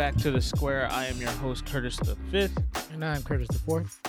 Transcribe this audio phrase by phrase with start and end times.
[0.00, 0.88] Back to the square.
[0.90, 2.90] I am your host, Curtis the Fifth.
[2.90, 4.00] And I'm Curtis the Fourth.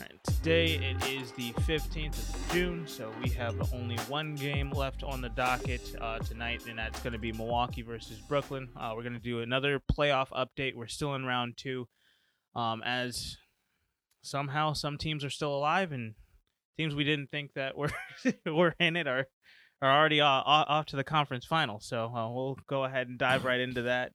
[0.00, 5.04] And today it is the 15th of June, so we have only one game left
[5.04, 8.70] on the docket uh, tonight, and that's going to be Milwaukee versus Brooklyn.
[8.76, 10.74] Uh, we're going to do another playoff update.
[10.74, 11.86] We're still in round two,
[12.56, 13.36] um, as
[14.22, 16.14] somehow some teams are still alive, and
[16.76, 17.92] teams we didn't think that were
[18.46, 19.28] were in it are
[19.80, 21.78] are already uh, off to the conference final.
[21.78, 24.10] So uh, we'll go ahead and dive right into that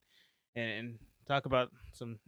[0.55, 2.19] and, and, talk about some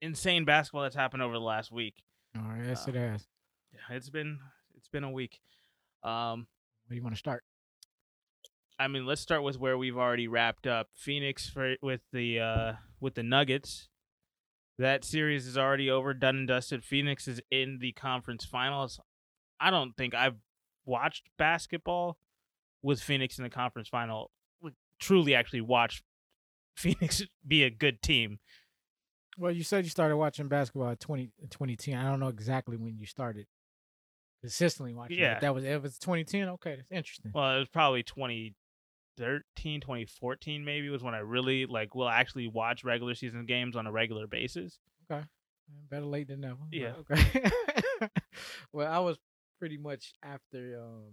[0.00, 1.94] insane basketball that's happened over the last week.
[2.36, 3.26] All right, yes, uh, it has.
[3.72, 4.38] Yeah, it's been
[4.76, 5.40] it's been a week.
[6.02, 6.46] Um,
[6.86, 7.44] where do you want to start?
[8.78, 10.88] I mean, let's start with where we've already wrapped up.
[10.94, 13.88] Phoenix for with the uh, with the Nuggets.
[14.78, 16.84] That series is already over, done and dusted.
[16.84, 19.00] Phoenix is in the conference finals.
[19.58, 20.36] I don't think I've
[20.84, 22.18] watched basketball
[22.82, 24.30] with Phoenix in the conference final.
[24.98, 26.02] Truly, actually watched
[26.80, 28.38] Phoenix be a good team.
[29.38, 31.94] Well, you said you started watching basketball at 20, 2010.
[31.94, 33.46] I don't know exactly when you started
[34.40, 35.18] consistently watching.
[35.18, 36.48] Yeah, that was it was 2010.
[36.50, 37.32] Okay, that's interesting.
[37.34, 42.84] Well, it was probably 2013, 2014 maybe was when I really like will actually watch
[42.84, 44.78] regular season games on a regular basis.
[45.10, 45.24] Okay,
[45.90, 46.56] better late than never.
[46.70, 46.92] Yeah.
[47.10, 47.50] Okay.
[48.72, 49.18] well, I was
[49.58, 51.12] pretty much after um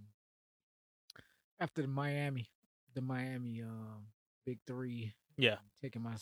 [1.60, 2.50] after the Miami,
[2.94, 4.06] the Miami um
[4.46, 5.56] big three yeah.
[5.82, 6.14] Taking my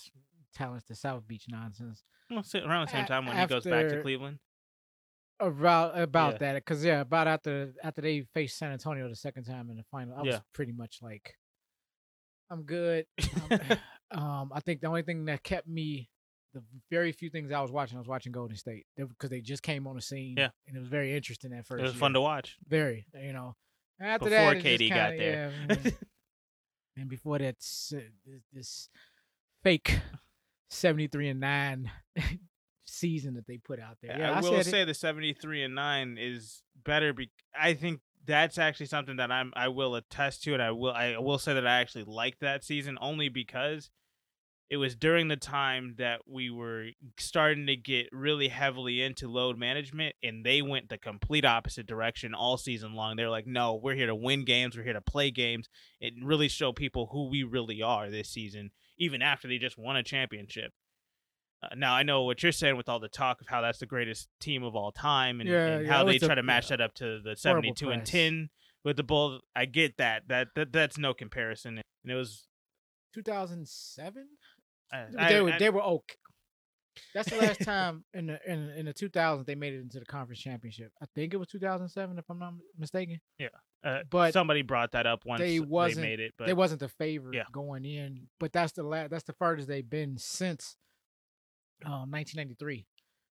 [0.54, 2.04] talents to South Beach nonsense.
[2.30, 4.38] Well, around the same time when after, he goes back to Cleveland.
[5.40, 6.38] About about yeah.
[6.38, 9.82] that, because yeah, about after after they faced San Antonio the second time in the
[9.90, 11.36] final, I was pretty much like,
[12.50, 13.06] I'm good.
[14.12, 16.08] um, I think the only thing that kept me,
[16.54, 19.40] the very few things I was watching, I was watching Golden State because they, they,
[19.40, 20.36] just came on the scene.
[20.38, 21.80] Yeah, and it was very interesting at first.
[21.80, 22.00] It was year.
[22.00, 22.56] fun to watch.
[22.68, 23.56] Very, you know.
[24.00, 25.52] After Before that, KD kinda, got there.
[25.68, 25.90] Yeah,
[26.96, 27.56] and before that,
[27.94, 28.00] uh,
[28.52, 28.88] this
[29.62, 29.98] fake
[30.70, 31.90] seventy three and nine
[32.84, 34.18] season that they put out there.
[34.18, 34.86] Yeah, I, I will say it.
[34.86, 37.12] the seventy three and nine is better.
[37.12, 40.92] Be- I think that's actually something that I'm I will attest to, and I will
[40.92, 43.90] I will say that I actually liked that season only because
[44.72, 46.86] it was during the time that we were
[47.18, 52.32] starting to get really heavily into load management and they went the complete opposite direction
[52.32, 55.30] all season long they're like no we're here to win games we're here to play
[55.30, 55.68] games
[56.00, 59.94] and really show people who we really are this season even after they just won
[59.94, 60.72] a championship
[61.62, 63.86] uh, now I know what you're saying with all the talk of how that's the
[63.86, 66.70] greatest team of all time and, yeah, and yeah, how they try a, to match
[66.70, 66.78] yeah.
[66.78, 68.48] that up to the 72 and 10
[68.84, 69.42] with the Bulls.
[69.54, 70.24] I get that.
[70.26, 71.80] That, that that's no comparison.
[72.02, 72.48] And it was
[73.14, 74.26] 2007
[74.92, 76.16] I, they I, were they were okay.
[77.14, 80.04] That's the last time in the in, in the 2000s they made it into the
[80.04, 80.92] conference championship.
[81.02, 83.20] I think it was 2007 if I'm not mistaken.
[83.38, 83.48] Yeah,
[83.84, 86.80] uh, but somebody brought that up once they wasn't they made it, but they wasn't
[86.80, 87.44] the favorite yeah.
[87.52, 88.28] going in.
[88.38, 90.76] But that's the last that's the furthest they've been since
[91.84, 92.86] um, 1993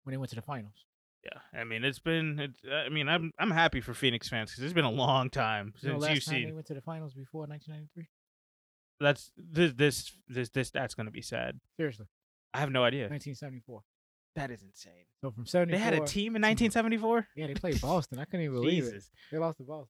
[0.04, 0.86] when they went to the finals.
[1.26, 2.40] Yeah, I mean it's been.
[2.40, 5.74] It, I mean I'm I'm happy for Phoenix fans because it's been a long time
[5.76, 6.48] you since know, you've time seen.
[6.48, 8.08] They went to the finals before 1993
[9.00, 11.60] that's this this this this that's gonna be sad.
[11.78, 12.08] Seriously,
[12.54, 13.04] I have no idea.
[13.04, 13.82] 1974.
[14.36, 15.06] That is insane.
[15.22, 17.28] So from 74, they had a team in 1974.
[17.36, 18.20] Yeah, they played Boston.
[18.20, 19.04] I couldn't even believe it.
[19.32, 19.90] They lost to Boston.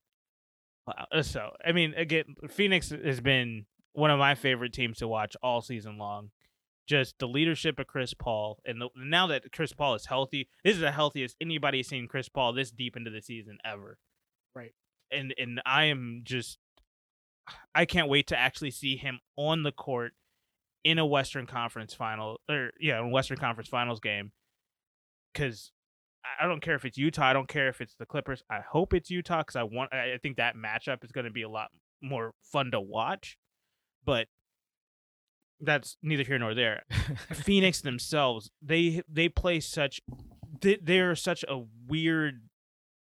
[0.86, 1.06] Wow.
[1.12, 5.36] Uh, so I mean, again, Phoenix has been one of my favorite teams to watch
[5.42, 6.30] all season long.
[6.88, 10.74] Just the leadership of Chris Paul, and the, now that Chris Paul is healthy, this
[10.74, 13.98] is the healthiest anybody's seen Chris Paul this deep into the season ever.
[14.54, 14.72] Right.
[15.12, 16.58] And and I am just
[17.74, 20.12] I can't wait to actually see him on the court
[20.84, 24.32] in a Western Conference final or yeah, Western Conference Finals game.
[25.32, 25.72] Because
[26.40, 27.24] I don't care if it's Utah.
[27.24, 28.42] I don't care if it's the Clippers.
[28.50, 29.92] I hope it's Utah because I want.
[29.92, 31.68] I think that matchup is going to be a lot
[32.02, 33.38] more fun to watch.
[34.04, 34.28] But
[35.60, 36.82] that's neither here nor there.
[37.32, 40.00] Phoenix themselves, they they play such.
[40.60, 42.42] They, they're such a weird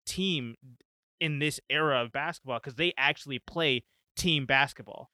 [0.05, 0.55] team
[1.19, 3.83] in this era of basketball because they actually play
[4.15, 5.09] team basketball.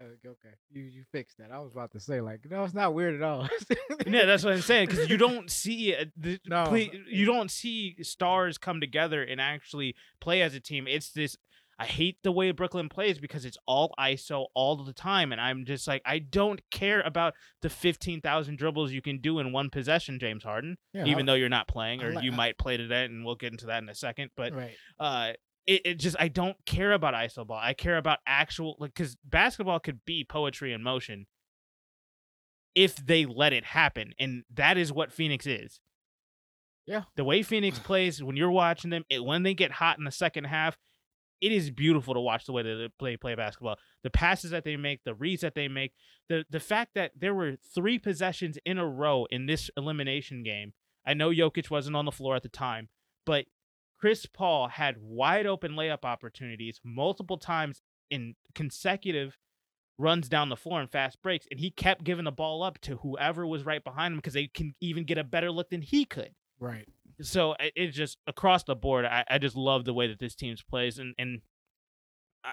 [0.02, 1.50] okay, you you fixed that.
[1.52, 3.48] I was about to say like, no, it's not weird at all.
[4.06, 7.96] yeah, that's what I'm saying because you don't see the, no, play, you don't see
[8.02, 10.86] stars come together and actually play as a team.
[10.86, 11.36] It's this.
[11.80, 15.64] I hate the way Brooklyn plays because it's all ISO all the time, and I'm
[15.64, 19.70] just like, I don't care about the fifteen thousand dribbles you can do in one
[19.70, 20.76] possession, James Harden.
[20.92, 23.36] Yeah, even I, though you're not playing, or like, you might play today, and we'll
[23.36, 24.30] get into that in a second.
[24.36, 24.74] But right.
[24.98, 25.32] uh,
[25.68, 27.60] it, it just I don't care about iso ball.
[27.62, 31.26] I care about actual like because basketball could be poetry in motion
[32.74, 35.78] if they let it happen, and that is what Phoenix is.
[36.86, 40.04] Yeah, the way Phoenix plays when you're watching them, it, when they get hot in
[40.04, 40.78] the second half,
[41.42, 43.76] it is beautiful to watch the way that they play play basketball.
[44.02, 45.92] The passes that they make, the reads that they make,
[46.30, 50.72] the the fact that there were three possessions in a row in this elimination game.
[51.06, 52.88] I know Jokic wasn't on the floor at the time,
[53.26, 53.44] but
[53.98, 59.36] Chris Paul had wide open layup opportunities multiple times in consecutive
[59.98, 62.96] runs down the floor and fast breaks, and he kept giving the ball up to
[62.98, 66.04] whoever was right behind him because they can even get a better look than he
[66.04, 66.30] could.
[66.60, 66.86] Right.
[67.20, 69.04] So it's just across the board.
[69.04, 71.40] I, I just love the way that this team plays, and and
[72.44, 72.52] I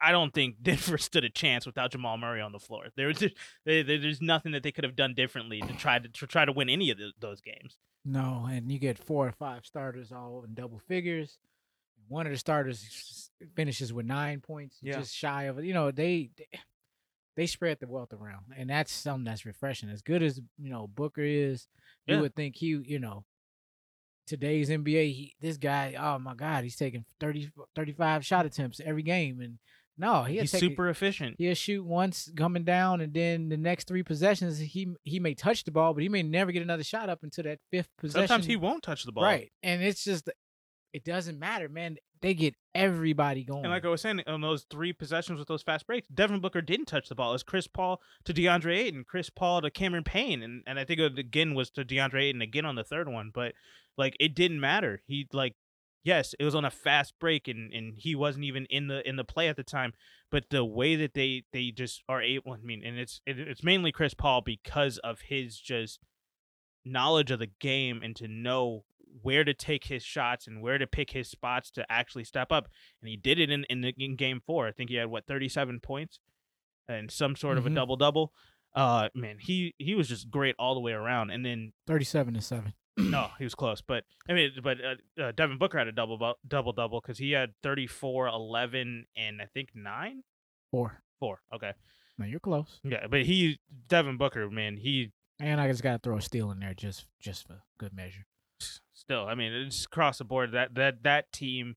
[0.00, 2.86] I don't think Denver stood a chance without Jamal Murray on the floor.
[2.96, 3.34] There was just,
[3.66, 6.70] there's nothing that they could have done differently to try to, to try to win
[6.70, 7.76] any of the, those games.
[8.08, 11.38] No, and you get four or five starters all in double figures.
[12.08, 14.98] One of the starters finishes with nine points, yeah.
[14.98, 15.64] just shy of it.
[15.64, 16.46] You know, they, they
[17.36, 19.90] they spread the wealth around, and that's something that's refreshing.
[19.90, 21.66] As good as you know Booker is,
[22.06, 23.24] you would think he, you know,
[24.26, 29.02] today's NBA, he, this guy, oh my God, he's taking 30, 35 shot attempts every
[29.02, 29.40] game.
[29.40, 29.58] And
[29.98, 31.36] no, he he's super efficient.
[31.38, 35.64] He'll shoot once coming down, and then the next three possessions, he he may touch
[35.64, 38.28] the ball, but he may never get another shot up until that fifth possession.
[38.28, 39.24] Sometimes he won't touch the ball.
[39.24, 39.50] Right.
[39.62, 40.28] And it's just,
[40.92, 41.96] it doesn't matter, man.
[42.22, 43.64] They get everybody going.
[43.64, 46.62] And like I was saying, on those three possessions with those fast breaks, Devin Booker
[46.62, 47.30] didn't touch the ball.
[47.30, 50.84] It was Chris Paul to DeAndre Ayton, Chris Paul to Cameron Payne, and, and I
[50.84, 53.30] think it again was to DeAndre Ayton again on the third one.
[53.32, 53.52] But
[53.98, 55.02] like it didn't matter.
[55.06, 55.54] He like
[56.06, 59.16] yes, it was on a fast break and and he wasn't even in the in
[59.16, 59.92] the play at the time,
[60.30, 63.64] but the way that they they just are able I mean, and it's it, it's
[63.64, 65.98] mainly Chris Paul because of his just
[66.84, 68.84] knowledge of the game and to know
[69.22, 72.68] where to take his shots and where to pick his spots to actually step up.
[73.02, 74.68] And he did it in in, the, in game 4.
[74.68, 76.20] I think he had what 37 points
[76.88, 77.58] and some sort mm-hmm.
[77.58, 77.74] of a mm-hmm.
[77.74, 78.32] double double.
[78.74, 82.40] Uh man, he he was just great all the way around and then 37 to
[82.40, 82.74] 7
[83.10, 86.34] no, he was close, but I mean, but uh, uh, Devin Booker had a double
[86.46, 90.22] double double because he had 34, 11, and I think nine,
[90.70, 91.40] four, four.
[91.54, 91.72] Okay,
[92.18, 92.80] no, you're close.
[92.82, 93.58] Yeah, but he
[93.88, 97.06] Devin Booker, man, he and I just got to throw a steal in there just
[97.20, 98.24] just for good measure.
[98.94, 101.76] Still, I mean, it's across the board that that that team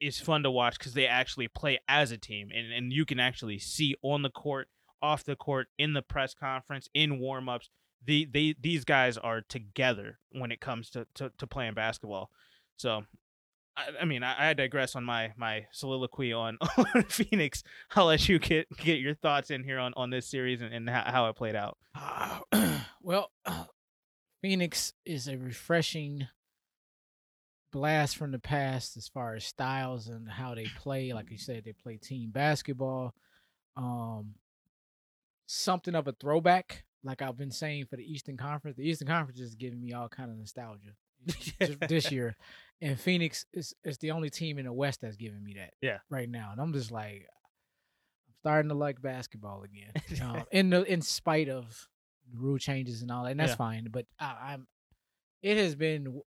[0.00, 3.20] is fun to watch because they actually play as a team, and and you can
[3.20, 4.68] actually see on the court,
[5.00, 7.70] off the court, in the press conference, in warm ups
[8.06, 12.30] the they these guys are together when it comes to to, to playing basketball.
[12.76, 13.04] So
[13.76, 17.62] I, I mean, I, I, digress on my my soliloquy on, on Phoenix.
[17.94, 20.88] I'll let you get get your thoughts in here on on this series and, and
[20.88, 21.76] how, how it played out.
[21.94, 22.40] Uh,
[23.02, 23.30] well,
[24.42, 26.28] Phoenix is a refreshing
[27.72, 31.12] blast from the past as far as styles and how they play.
[31.12, 33.12] Like you said, they play team basketball.
[33.76, 34.36] Um,
[35.46, 39.40] something of a throwback like I've been saying for the Eastern Conference, the Eastern Conference
[39.40, 40.92] is giving me all kind of nostalgia
[41.88, 42.36] this year.
[42.80, 45.74] And Phoenix is, is the only team in the West that's giving me that.
[45.80, 45.98] Yeah.
[46.10, 46.50] Right now.
[46.52, 47.26] And I'm just like
[48.28, 49.92] I'm starting to like basketball again.
[50.22, 51.88] um, in the in spite of
[52.34, 53.30] rule changes and all that.
[53.30, 53.56] And that's yeah.
[53.56, 53.88] fine.
[53.90, 54.66] But I, am
[55.42, 56.20] it has been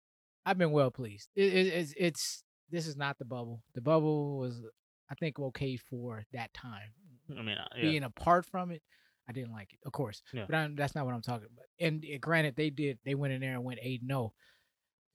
[0.46, 1.30] I've been well pleased.
[1.36, 3.64] It, it, it's it's this is not the bubble.
[3.74, 4.62] The bubble was
[5.10, 6.92] I think okay for that time.
[7.32, 7.82] I mean, uh, yeah.
[7.82, 8.82] being apart from it,
[9.30, 10.22] I didn't like it, of course.
[10.34, 10.46] Yeah.
[10.48, 11.66] But I'm, that's not what I'm talking about.
[11.80, 13.00] And uh, granted, they did.
[13.04, 14.34] They went in there and went eight no.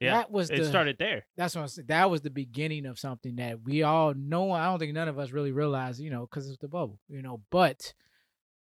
[0.00, 1.26] Yeah, that was it the, started there.
[1.36, 1.86] That's what I'm saying.
[1.86, 4.50] That was the beginning of something that we all know.
[4.50, 7.22] I don't think none of us really realized, you know, because it's the bubble, you
[7.22, 7.40] know.
[7.50, 7.94] But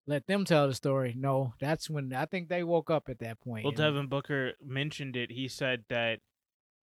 [0.05, 1.15] let them tell the story.
[1.17, 3.65] No, that's when I think they woke up at that point.
[3.65, 5.31] Well, Devin Booker mentioned it.
[5.31, 6.19] He said that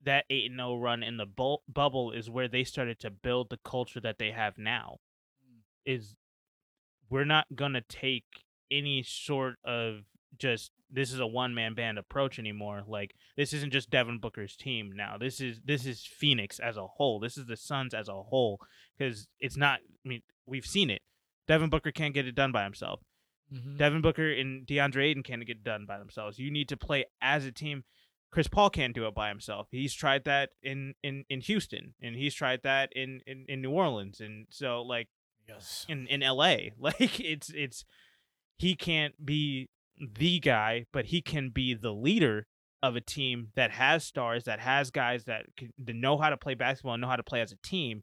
[0.04, 3.10] that eight and zero oh run in the bu- bubble is where they started to
[3.10, 4.98] build the culture that they have now.
[5.44, 5.60] Mm.
[5.94, 6.16] Is
[7.10, 8.24] we're not gonna take
[8.70, 10.04] any sort of
[10.38, 12.82] just this is a one man band approach anymore.
[12.86, 15.16] Like this isn't just Devin Booker's team now.
[15.18, 17.20] This is this is Phoenix as a whole.
[17.20, 18.60] This is the Suns as a whole
[18.96, 19.80] because it's not.
[20.04, 21.02] I mean, we've seen it.
[21.46, 23.00] Devin Booker can't get it done by himself.
[23.52, 23.76] Mm-hmm.
[23.76, 26.38] Devin Booker and DeAndre Ayton can't get it done by themselves.
[26.38, 27.84] You need to play as a team.
[28.30, 29.68] Chris Paul can't do it by himself.
[29.70, 33.70] He's tried that in in in Houston, and he's tried that in in, in New
[33.70, 35.08] Orleans, and so like
[35.48, 36.72] yes, in in L.A.
[36.78, 37.84] Like it's it's
[38.58, 42.46] he can't be the guy, but he can be the leader
[42.82, 46.36] of a team that has stars, that has guys that, can, that know how to
[46.36, 48.02] play basketball and know how to play as a team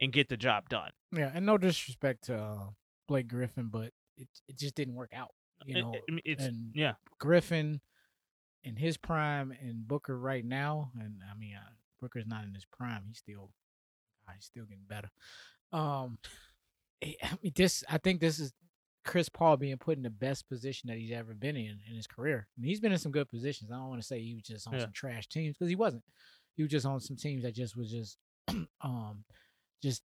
[0.00, 0.90] and get the job done.
[1.12, 2.66] Yeah, and no disrespect to uh,
[3.06, 5.30] Blake Griffin, but it it just didn't work out.
[5.66, 7.80] You know, it, it's and yeah, Griffin
[8.64, 11.70] in his prime and Booker right now, and I mean uh,
[12.00, 13.02] Booker's not in his prime.
[13.06, 13.50] He's still,
[14.34, 15.10] he's still getting better.
[15.72, 16.18] Um,
[17.02, 18.52] I mean, this I think this is
[19.04, 22.06] Chris Paul being put in the best position that he's ever been in in his
[22.06, 22.46] career.
[22.56, 23.70] I mean, he's been in some good positions.
[23.70, 24.80] I don't want to say he was just on yeah.
[24.80, 26.04] some trash teams because he wasn't.
[26.56, 28.18] He was just on some teams that just was just
[28.82, 29.24] um
[29.82, 30.02] just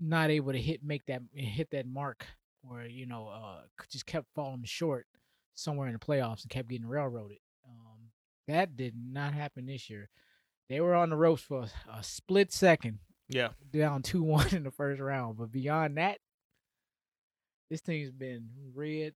[0.00, 2.26] not able to hit make that hit that mark
[2.62, 5.06] where you know uh just kept falling short
[5.54, 7.38] somewhere in the playoffs and kept getting railroaded.
[7.66, 8.10] Um,
[8.48, 10.08] that did not happen this year.
[10.68, 13.00] They were on the ropes for a, a split second.
[13.28, 16.18] Yeah, down two one in the first round, but beyond that,
[17.70, 19.14] this team's been red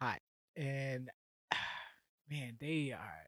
[0.00, 0.20] hot,
[0.56, 1.10] and
[2.30, 3.26] man, they are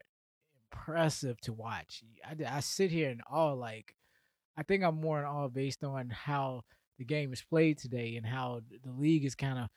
[0.71, 2.03] impressive to watch.
[2.25, 3.95] I, I sit here and all like,
[4.57, 6.63] I think I'm more in awe based on how
[6.97, 9.67] the game is played today and how the league is kind of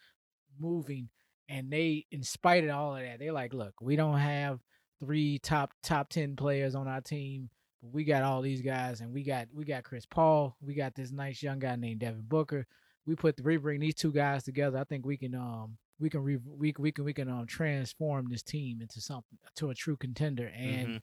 [0.58, 1.08] moving.
[1.48, 4.60] And they, in spite of all of that, they're like, look, we don't have
[5.00, 7.50] three top top ten players on our team,
[7.82, 10.94] but we got all these guys, and we got we got Chris Paul, we got
[10.94, 12.66] this nice young guy named Devin Booker.
[13.06, 14.78] We put the, we bring these two guys together.
[14.78, 18.26] I think we can um we can re, we, we can we can um transform
[18.30, 20.96] this team into something to a true contender and mm-hmm.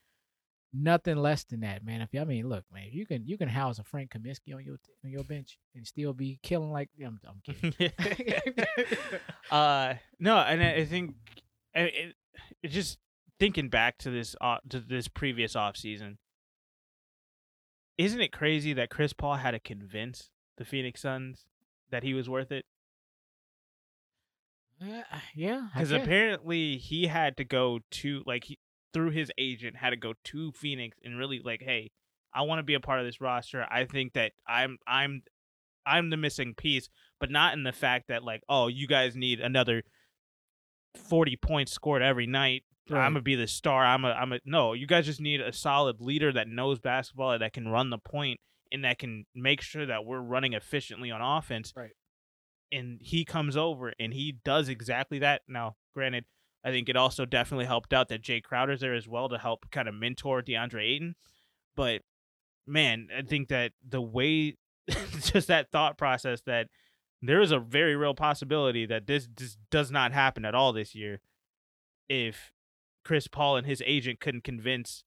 [0.84, 2.02] nothing less than that, man.
[2.02, 4.64] If you, I mean, look, man, you can you can house a Frank Kaminsky on
[4.64, 7.74] your on your bench and still be killing like I'm, I'm kidding.
[9.52, 11.16] uh, no, and I, think
[11.74, 12.16] it,
[12.64, 12.98] it just
[13.40, 16.18] thinking back to this uh, to this previous off season.
[17.98, 21.46] Isn't it crazy that Chris Paul had to convince the Phoenix Suns
[21.92, 22.66] that he was worth it?
[24.82, 25.04] Uh,
[25.36, 28.58] yeah, because apparently he had to go to like he,
[28.94, 31.92] through his agent had to go to Phoenix and really like, hey,
[32.34, 33.66] I want to be a part of this roster.
[33.70, 35.22] I think that I'm I'm
[35.86, 39.40] I'm the missing piece, but not in the fact that like, oh, you guys need
[39.40, 39.84] another
[40.96, 42.64] forty points scored every night.
[42.90, 43.06] Right.
[43.06, 43.86] I'm gonna be the star.
[43.86, 44.74] I'm a I'm a no.
[44.74, 48.00] You guys just need a solid leader that knows basketball and that can run the
[48.00, 48.40] point
[48.72, 51.74] and that can make sure that we're running efficiently on offense.
[51.76, 51.92] Right
[52.72, 55.42] and he comes over and he does exactly that.
[55.48, 56.26] Now, granted,
[56.64, 59.70] I think it also definitely helped out that Jae Crowder's there as well to help
[59.72, 61.16] kind of mentor DeAndre Ayton.
[61.76, 62.02] But
[62.66, 64.58] man, I think that the way,
[65.20, 66.68] just that thought process that
[67.22, 70.96] there is a very real possibility that this, just does not happen at all this
[70.96, 71.20] year
[72.10, 72.52] if
[73.04, 75.04] Chris Paul and his agent couldn't convince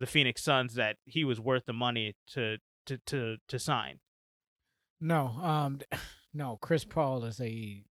[0.00, 2.58] the Phoenix Suns that he was worth the money to
[2.88, 4.00] to to to sign.
[5.00, 5.80] No, um
[6.34, 7.82] no, Chris Paul is a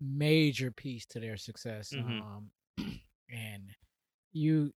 [0.00, 1.92] major piece to their success.
[1.94, 2.20] Mm-hmm.
[2.20, 2.50] Um,
[3.30, 3.70] and
[4.32, 4.72] you,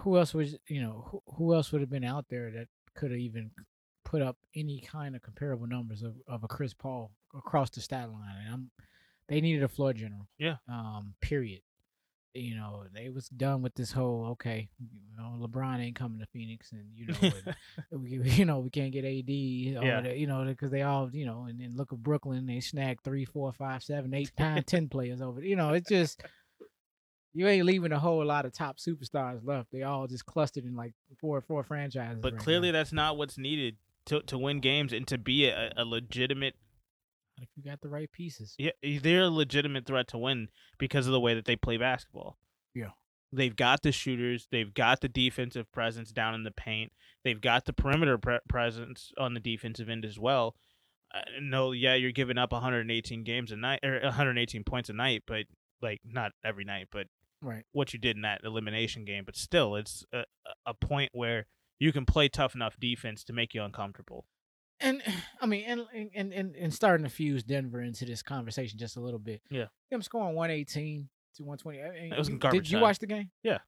[0.00, 3.10] who else was you know who, who else would have been out there that could
[3.10, 3.50] have even
[4.04, 8.10] put up any kind of comparable numbers of, of a Chris Paul across the stat
[8.10, 8.36] line?
[8.44, 8.70] And I'm,
[9.28, 10.28] they needed a floor general.
[10.38, 10.56] Yeah.
[10.68, 11.14] Um.
[11.20, 11.60] Period
[12.34, 16.26] you know, they was done with this whole okay, you know, LeBron ain't coming to
[16.26, 17.32] Phoenix, and you know,
[17.98, 20.00] we, you know, we can't get AD, yeah.
[20.00, 23.04] The, you know, because they all, you know, and then look at Brooklyn, they snagged
[23.04, 25.40] three, four, five, seven, eight, nine, ten players over.
[25.40, 26.22] You know, it's just
[27.32, 29.70] you ain't leaving a whole lot of top superstars left.
[29.72, 32.18] They all just clustered in like four, four franchises.
[32.20, 32.78] But right clearly, now.
[32.78, 33.76] that's not what's needed
[34.06, 36.56] to to win games and to be a, a legitimate
[37.40, 38.54] if you got the right pieces.
[38.58, 40.48] Yeah, they're a legitimate threat to win
[40.78, 42.38] because of the way that they play basketball.
[42.74, 42.90] Yeah.
[43.32, 44.46] They've got the shooters.
[44.50, 46.92] They've got the defensive presence down in the paint.
[47.24, 50.54] They've got the perimeter pre- presence on the defensive end as well.
[51.12, 55.22] Uh, no, yeah, you're giving up 118 games a night or 118 points a night,
[55.26, 55.44] but
[55.82, 57.06] like not every night, but
[57.40, 57.64] right.
[57.72, 59.24] what you did in that elimination game.
[59.24, 60.24] But still, it's a,
[60.66, 61.46] a point where
[61.78, 64.26] you can play tough enough defense to make you uncomfortable
[64.80, 65.02] and
[65.40, 65.82] I mean, and
[66.14, 69.42] and and and starting to fuse Denver into this conversation just a little bit.
[69.50, 71.78] Yeah, them scoring one eighteen to one twenty.
[71.78, 72.64] It was garbage.
[72.64, 73.30] Did you watch the game?
[73.42, 73.58] Yeah.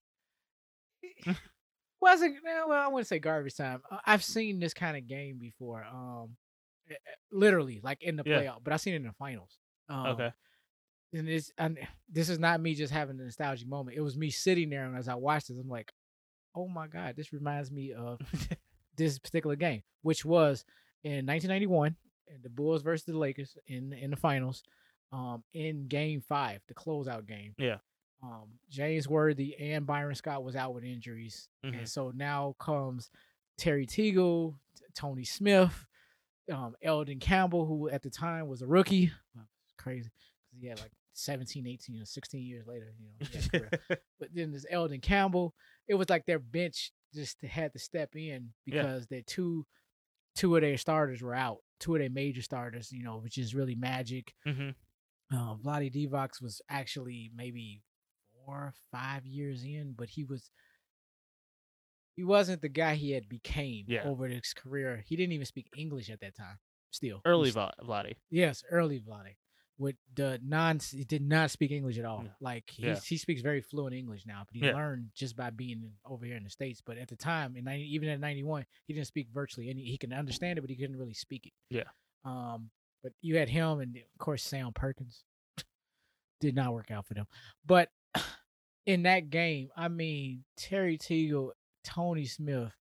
[2.00, 2.32] was it?
[2.44, 3.82] Well, I wouldn't say garbage time.
[4.04, 5.84] I've seen this kind of game before.
[5.84, 6.36] Um,
[6.90, 9.58] eh, eh, literally like in the playoff, but I've seen it in the finals.
[9.88, 10.32] Um, okay.
[11.12, 11.78] And this, and
[12.10, 13.96] this is not me just having a nostalgic moment.
[13.96, 15.92] It was me sitting there, and as I watched this, I'm like,
[16.54, 18.20] "Oh my god, this reminds me of
[18.96, 20.64] this particular game, which was
[21.06, 21.94] in 1991,
[22.42, 24.64] the Bulls versus the Lakers in in the finals,
[25.12, 27.54] um, in Game Five, the closeout game.
[27.58, 27.76] Yeah.
[28.22, 31.78] Um, James Worthy and Byron Scott was out with injuries, mm-hmm.
[31.78, 33.10] and so now comes
[33.56, 34.56] Terry Teagle,
[34.94, 35.86] Tony Smith,
[36.52, 39.12] um, Elden Campbell, who at the time was a rookie.
[39.78, 40.10] crazy
[40.50, 43.60] because he had like 17, 18, or 16 years later, you know.
[44.18, 45.54] but then there's Elden Campbell.
[45.86, 49.06] It was like their bench just had to step in because yeah.
[49.08, 49.66] they're two
[50.36, 51.58] two of their starters were out.
[51.80, 54.32] Two of their major starters, you know, which is really magic.
[54.46, 54.70] Mm-hmm.
[55.36, 57.82] Uh, Vlade Divac was actually maybe
[58.32, 60.50] four or five years in, but he was
[62.14, 64.04] he wasn't the guy he had became yeah.
[64.04, 65.04] over his career.
[65.06, 66.58] He didn't even speak English at that time.
[66.92, 68.14] Still, early Vlade.
[68.30, 69.34] Yes, early Vlade.
[69.78, 72.23] With the non he did not speak English at all.
[72.25, 72.30] Yeah.
[72.40, 72.99] Like he yeah.
[72.99, 74.75] he speaks very fluent English now, but he yeah.
[74.75, 76.80] learned just by being over here in the states.
[76.85, 79.83] But at the time, in 90, even at ninety one, he didn't speak virtually any.
[79.83, 81.52] He can understand it, but he couldn't really speak it.
[81.71, 81.85] Yeah.
[82.25, 82.71] Um,
[83.02, 85.25] but you had him and of course Sam Perkins.
[86.40, 87.26] did not work out for them,
[87.64, 87.88] but
[88.87, 91.50] in that game, I mean Terry Teagle,
[91.83, 92.73] Tony Smith,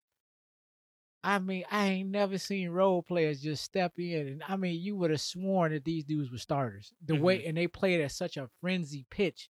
[1.24, 4.94] I mean, I ain't never seen role players just step in, and I mean, you
[4.96, 6.92] would have sworn that these dudes were starters.
[7.02, 7.22] The mm-hmm.
[7.22, 9.48] way and they played at such a frenzy pitch,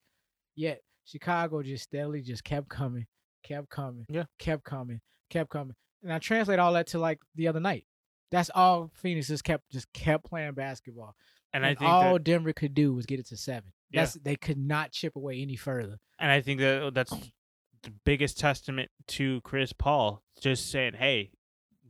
[0.55, 3.07] yet Chicago just steadily just kept coming,
[3.43, 5.01] kept coming, yeah, kept coming,
[5.31, 5.75] kept coming.
[6.03, 7.85] And I translate all that to like the other night.
[8.29, 11.15] That's all Phoenix just kept just kept playing basketball.
[11.53, 13.71] And, and I think all that, Denver could do was get it to seven.
[13.91, 14.21] That's yeah.
[14.25, 15.97] they could not chip away any further.
[16.19, 17.13] And I think that that's
[17.81, 21.31] the biggest testament to Chris Paul, just saying, "Hey,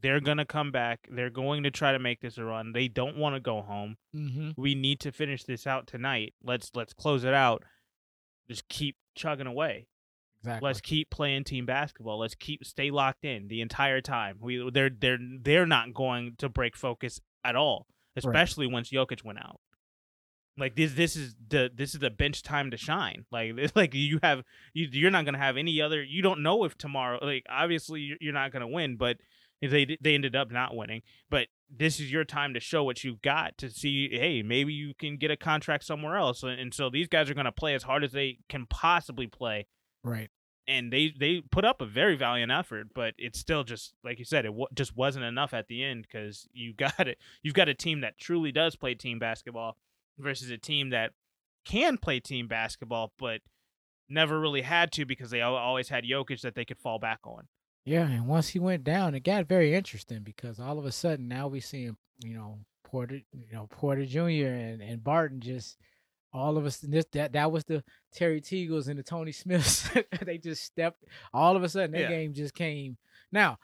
[0.04, 1.08] they're gonna come back.
[1.10, 2.74] They're going to try to make this a run.
[2.74, 3.96] They don't want to go home.
[4.16, 4.62] Mm-hmm.
[4.62, 6.34] We need to finish this out tonight.
[6.44, 7.64] Let's let's close it out.
[8.50, 9.88] Just keep chugging away.
[10.42, 10.68] Exactly.
[10.68, 12.20] Let's keep playing team basketball.
[12.20, 14.38] Let's keep stay locked in the entire time.
[14.42, 18.74] We they're they're they're not going to break focus at all, especially right.
[18.74, 19.62] once Jokic went out.
[20.58, 23.26] Like this this is the this is the bench time to shine.
[23.32, 24.44] Like like you have
[24.74, 26.04] you you're not gonna have any other.
[26.04, 27.20] You don't know if tomorrow.
[27.22, 29.18] Like obviously you're not gonna win, but
[29.72, 33.22] they they ended up not winning, but this is your time to show what you've
[33.22, 34.10] got to see.
[34.12, 37.46] Hey, maybe you can get a contract somewhere else, and so these guys are going
[37.46, 39.67] to play as hard as they can possibly play.
[40.03, 40.29] Right.
[40.67, 44.25] And they they put up a very valiant effort, but it's still just like you
[44.25, 47.17] said, it w- just wasn't enough at the end because you got it.
[47.41, 49.77] You've got a team that truly does play team basketball
[50.17, 51.12] versus a team that
[51.65, 53.41] can play team basketball, but
[54.10, 57.47] never really had to because they always had Jokic that they could fall back on.
[57.86, 61.28] Yeah, and once he went down, it got very interesting because all of a sudden
[61.28, 64.19] now we see him, you know, Porter, you know, Porter Jr.
[64.54, 65.78] and, and Barton just
[66.32, 69.89] all of us this that that was the Terry Teagles and the Tony Smiths.
[70.26, 72.10] they just stepped all of a sudden that yeah.
[72.10, 72.98] game just came.
[73.32, 73.60] Now,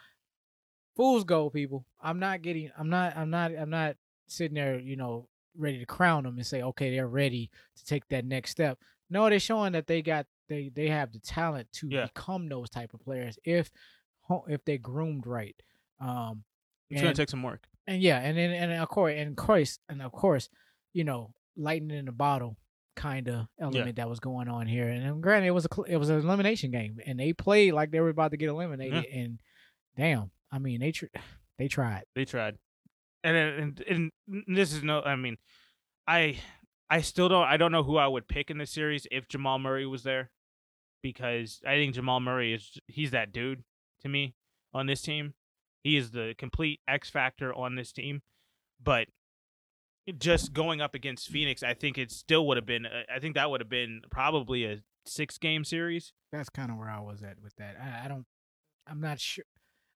[0.95, 1.86] fool's gold, people.
[2.01, 3.95] I'm not getting I'm not I'm not I'm not
[4.27, 5.27] sitting there, you know,
[5.58, 8.77] ready to crown them and say, okay, they're ready to take that next step.
[9.10, 12.05] No, they're showing that they got they they have the talent to yeah.
[12.05, 13.71] become those type of players if
[14.47, 15.55] if they groomed right.
[15.99, 16.43] Um,
[16.89, 17.63] it's and, gonna take some work.
[17.87, 20.49] And yeah, and then and, of course, and course, and of course,
[20.93, 22.57] you know, lightning in the bottle
[22.95, 24.03] kind of element yeah.
[24.03, 24.87] that was going on here.
[24.87, 27.99] And granted, it was a it was an elimination game, and they played like they
[27.99, 29.05] were about to get eliminated.
[29.05, 29.19] Mm-hmm.
[29.19, 29.39] And
[29.97, 31.05] damn, I mean, they tr-
[31.57, 32.03] they tried.
[32.15, 32.57] They tried.
[33.23, 34.11] And, and and
[34.47, 35.37] this is no, I mean,
[36.07, 36.37] I
[36.89, 39.59] I still don't I don't know who I would pick in the series if Jamal
[39.59, 40.31] Murray was there,
[41.01, 43.63] because I think Jamal Murray is he's that dude
[44.01, 44.35] to me
[44.73, 45.33] on this team.
[45.83, 48.21] He is the complete X factor on this team.
[48.81, 49.07] But
[50.17, 52.85] just going up against Phoenix, I think it still would have been.
[52.85, 56.13] Uh, I think that would have been probably a six game series.
[56.31, 57.75] That's kind of where I was at with that.
[57.81, 58.25] I, I don't.
[58.88, 59.45] I'm not sure.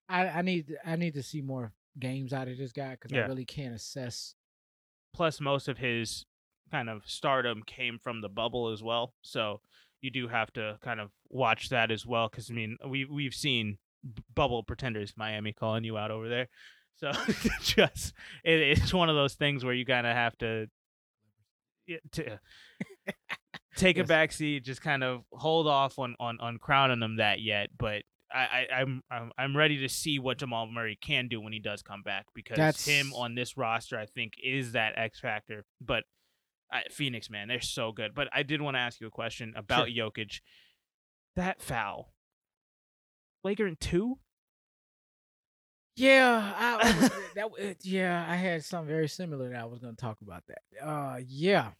[0.08, 3.22] I, I need I need to see more games out of this guy because yeah.
[3.22, 4.34] I really can't assess.
[5.14, 6.26] Plus, most of his
[6.70, 9.60] kind of stardom came from the bubble as well, so
[10.00, 12.28] you do have to kind of watch that as well.
[12.28, 13.78] Because I mean, we we've seen
[14.34, 16.48] bubble pretenders, Miami calling you out over there.
[16.96, 17.12] So
[17.62, 18.12] just
[18.44, 20.66] it, it's one of those things where you kind of have to
[22.12, 22.40] to
[23.76, 24.04] take yes.
[24.04, 27.70] a back seat, just kind of hold off on on on crowning them that yet,
[27.78, 28.02] but.
[28.32, 31.60] I, I, am I'm I'm ready to see what Jamal Murray can do when he
[31.60, 32.84] does come back because That's...
[32.84, 35.64] him on this roster I think is that X factor.
[35.80, 36.02] But
[36.68, 38.12] I, Phoenix man, they're so good.
[38.12, 40.10] But I did want to ask you a question about sure.
[40.10, 40.40] Jokic.
[41.36, 42.13] That foul
[43.44, 44.18] flagrant two?
[45.96, 50.22] Yeah, I, that yeah, I had something very similar that I was going to talk
[50.22, 50.82] about that.
[50.82, 51.72] Uh, yeah.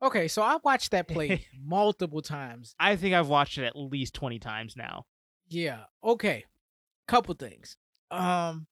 [0.00, 2.76] Okay, so I watched that play multiple times.
[2.78, 5.06] I think I've watched it at least twenty times now.
[5.48, 5.80] Yeah.
[6.04, 6.44] Okay.
[7.08, 7.76] Couple things.
[8.12, 8.66] Um,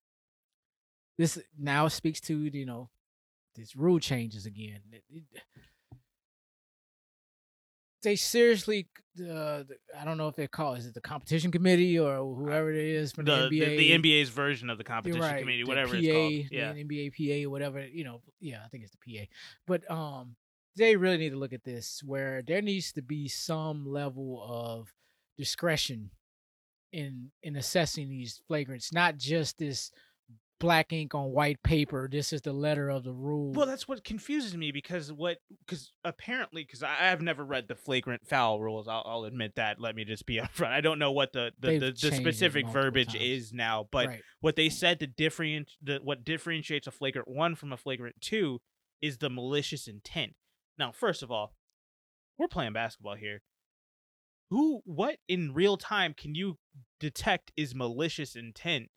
[1.18, 2.90] this now speaks to you know,
[3.56, 4.80] these rule changes again.
[4.92, 5.24] It, it,
[8.06, 8.86] they seriously
[9.20, 9.64] uh,
[9.98, 12.76] I don't know if they call it, is it the competition committee or whoever it
[12.76, 13.76] is from the, the NBA.
[13.76, 16.32] The, the, NBA's version of the competition right, committee, whatever PA, it's called.
[16.52, 16.72] Yeah.
[16.72, 19.24] The NBA PA or whatever, you know, yeah, I think it's the PA.
[19.66, 20.36] But um
[20.76, 24.92] they really need to look at this where there needs to be some level of
[25.36, 26.10] discretion
[26.92, 29.90] in in assessing these flagrants, not just this
[30.58, 32.08] black ink on white paper.
[32.10, 33.52] This is the letter of the rule.
[33.52, 37.74] Well, that's what confuses me because what because apparently because I have never read the
[37.74, 38.88] flagrant foul rules.
[38.88, 39.80] I'll, I'll admit that.
[39.80, 40.72] Let me just be upfront.
[40.72, 43.24] I don't know what the the, the, the, specific verbiage times.
[43.24, 44.22] is now, but right.
[44.40, 48.60] what they said to different the what differentiates a flagrant one from a flagrant two
[49.02, 50.32] is the malicious intent.
[50.78, 51.54] Now, first of all,
[52.38, 53.42] we're playing basketball here.
[54.50, 56.58] Who, what in real time can you
[57.00, 58.90] detect is malicious intent?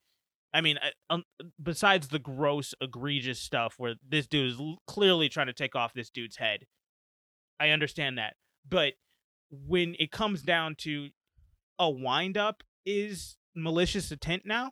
[0.54, 1.24] I mean, um,
[1.62, 6.10] besides the gross, egregious stuff where this dude is clearly trying to take off this
[6.10, 6.66] dude's head,
[7.60, 8.36] I understand that.
[8.68, 8.94] But
[9.52, 11.10] when it comes down to
[11.78, 14.72] a windup is malicious intent now,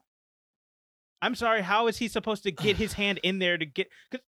[1.22, 3.90] I'm sorry, how is he supposed to get his hand in there to get?
[4.10, 4.26] Because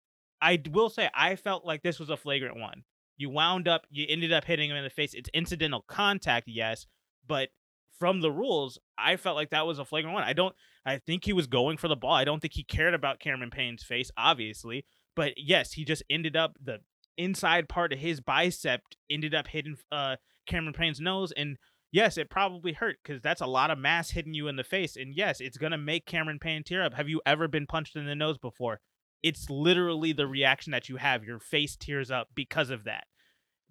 [0.41, 2.85] I will say, I felt like this was a flagrant one.
[3.17, 5.15] You wound up, you ended up hitting him in the face.
[5.15, 6.87] It's incidental contact, yes,
[7.27, 7.51] but
[7.99, 10.25] from the rules, I felt like that was a flagrant one.
[10.25, 12.15] I don't, I think he was going for the ball.
[12.15, 16.37] I don't think he cared about Cameron Payne's face, obviously, but yes, he just ended
[16.37, 16.81] up the
[17.19, 20.17] inside part of his bicep ended up hitting uh
[20.47, 21.59] Cameron Payne's nose and
[21.93, 24.97] yes, it probably hurt because that's a lot of mass hitting you in the face.
[24.97, 26.95] And yes, it's gonna make Cameron Payne tear up.
[26.95, 28.81] Have you ever been punched in the nose before?
[29.23, 31.23] It's literally the reaction that you have.
[31.25, 33.05] Your face tears up because of that.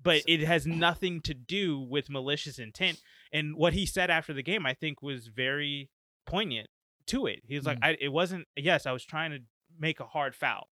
[0.02, 3.02] But it has nothing to do with malicious intent.
[3.34, 5.90] And what he said after the game, I think, was very
[6.26, 6.70] poignant
[7.08, 7.42] to it.
[7.48, 7.86] He was like, mm.
[7.86, 8.48] I, "It wasn't.
[8.56, 9.40] Yes, I was trying to
[9.80, 10.70] make a hard foul,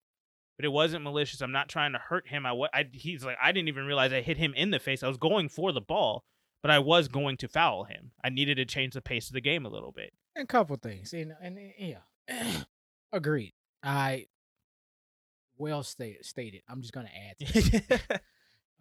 [0.57, 1.41] but it wasn't malicious.
[1.41, 2.47] I'm not trying to hurt him.
[2.47, 5.03] I, I he's like, I didn't even realize I hit him in the face.
[5.03, 6.25] I was going for the ball,
[6.63, 8.13] but I was going to foul him.
[8.25, 10.13] I needed to change the pace of the game a little bit.
[10.37, 11.99] A couple things, and and yeah,
[13.13, 13.55] agreed.
[13.83, 14.27] I
[15.59, 16.25] well stated.
[16.25, 16.63] Stated.
[16.69, 17.81] I'm just gonna add, because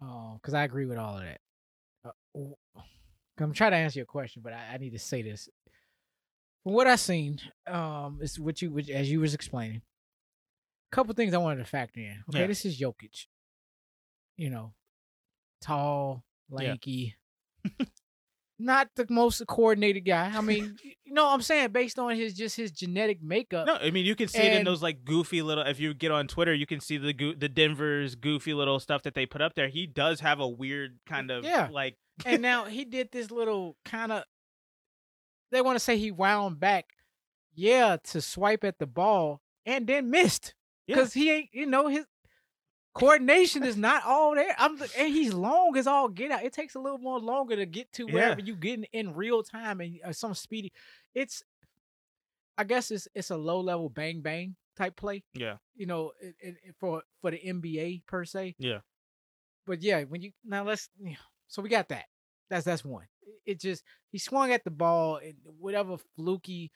[0.00, 1.40] um, I agree with all of that.
[2.04, 2.80] Uh,
[3.38, 5.48] I'm trying to answer your question, but I, I need to say this.
[6.66, 9.82] From what I seen, um, is what you, which, as you was explaining,
[10.90, 12.24] a couple things I wanted to factor in.
[12.28, 12.46] Okay, yeah.
[12.48, 13.26] this is Jokic.
[14.36, 14.74] You know,
[15.62, 17.14] tall, lanky,
[18.58, 20.32] not the most coordinated guy.
[20.34, 21.70] I mean, you know what I'm saying?
[21.70, 23.68] Based on his just his genetic makeup.
[23.68, 25.64] No, I mean you can see and, it in those like goofy little.
[25.64, 29.04] If you get on Twitter, you can see the go- the Denver's goofy little stuff
[29.04, 29.68] that they put up there.
[29.68, 31.68] He does have a weird kind of yeah.
[31.70, 31.96] like.
[32.24, 34.24] and now he did this little kind of.
[35.50, 36.86] They want to say he wound back,
[37.54, 40.54] yeah, to swipe at the ball and then missed
[40.86, 41.22] because yeah.
[41.22, 41.48] he ain't.
[41.52, 42.06] You know his
[42.94, 44.54] coordination is not all there.
[44.58, 46.44] I'm and he's long as all get out.
[46.44, 48.46] It takes a little more longer to get to wherever yeah.
[48.46, 50.72] you getting in real time and uh, some speedy.
[51.14, 51.42] It's,
[52.58, 55.22] I guess it's it's a low level bang bang type play.
[55.34, 58.56] Yeah, you know, it, it, for for the NBA per se.
[58.58, 58.78] Yeah,
[59.66, 60.88] but yeah, when you now let's
[61.48, 62.06] so we got that.
[62.48, 63.06] That's that's one.
[63.44, 66.70] It just he swung at the ball and whatever fluky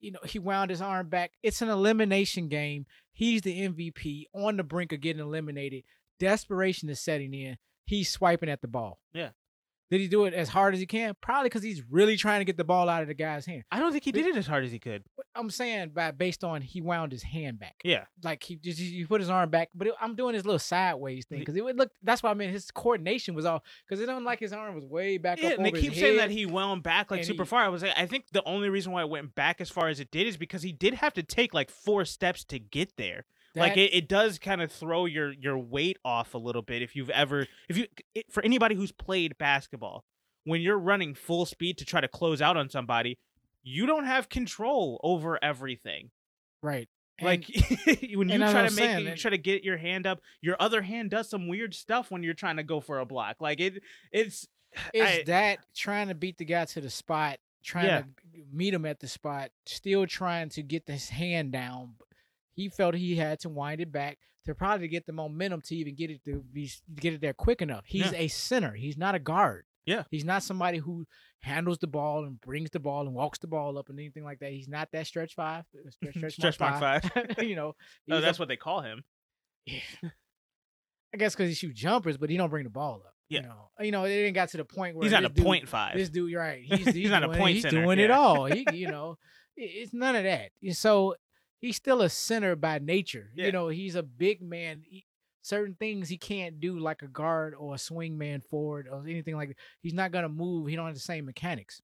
[0.00, 1.32] you know, he wound his arm back.
[1.42, 2.86] It's an elimination game.
[3.12, 5.84] He's the MVP on the brink of getting eliminated.
[6.20, 7.56] Desperation is setting in.
[7.86, 8.98] He's swiping at the ball.
[9.12, 9.30] Yeah.
[9.90, 11.14] Did he do it as hard as he can?
[11.20, 13.62] Probably because he's really trying to get the ball out of the guy's hand.
[13.70, 15.04] I don't think he did it as hard as he could.
[15.36, 17.76] I'm saying by based on he wound his hand back.
[17.84, 20.58] Yeah, like he just he put his arm back, but it, I'm doing his little
[20.58, 21.90] sideways thing because it would look.
[22.02, 24.84] That's why I mean his coordination was all because it don't like his arm was
[24.84, 25.40] way back.
[25.40, 27.62] Yeah, and they keep saying that he wound back like super he, far.
[27.62, 30.00] I was like, I think the only reason why it went back as far as
[30.00, 33.24] it did is because he did have to take like four steps to get there.
[33.56, 36.82] That, like it, it does kind of throw your your weight off a little bit
[36.82, 40.04] if you've ever if you it, for anybody who's played basketball
[40.44, 43.18] when you're running full speed to try to close out on somebody,
[43.62, 46.10] you don't have control over everything.
[46.62, 46.88] Right.
[47.20, 47.46] Like
[48.14, 50.56] when you try to make saying, it, you try to get your hand up, your
[50.60, 53.36] other hand does some weird stuff when you're trying to go for a block.
[53.40, 54.46] Like it, it's
[54.94, 58.00] it's I, that trying to beat the guy to the spot, trying yeah.
[58.00, 58.06] to
[58.52, 61.94] meet him at the spot, still trying to get this hand down.
[62.56, 65.94] He felt he had to wind it back to probably get the momentum to even
[65.94, 67.84] get it to be get it there quick enough.
[67.86, 68.18] He's yeah.
[68.18, 68.72] a center.
[68.72, 69.66] He's not a guard.
[69.84, 70.02] Yeah.
[70.10, 71.06] He's not somebody who
[71.40, 74.40] handles the ball and brings the ball and walks the ball up and anything like
[74.40, 74.50] that.
[74.50, 75.64] He's not that stretch five.
[75.74, 77.04] Uh, stretch, stretch, stretch mark five.
[77.04, 77.42] five.
[77.42, 77.74] you know.
[78.10, 79.04] Oh, that's a, what they call him.
[79.64, 79.80] Yeah.
[81.14, 83.14] I guess because he shoot jumpers, but he don't bring the ball up.
[83.28, 83.40] Yeah.
[83.40, 85.44] You know, you know, it didn't got to the point where he's not a dude,
[85.44, 85.96] point five.
[85.96, 86.62] This dude, right.
[86.64, 87.54] He's, he's, he's not a point.
[87.54, 87.82] He's center.
[87.82, 88.06] doing yeah.
[88.06, 88.46] it all.
[88.46, 89.18] He, you know,
[89.56, 90.50] it's none of that.
[90.72, 91.14] So
[91.66, 93.30] he's still a center by nature.
[93.34, 93.46] Yeah.
[93.46, 94.82] You know, he's a big man.
[94.84, 95.04] He,
[95.42, 99.36] certain things he can't do like a guard or a swing man forward or anything
[99.36, 99.56] like that.
[99.80, 100.68] He's not gonna move.
[100.68, 101.82] He don't have the same mechanics.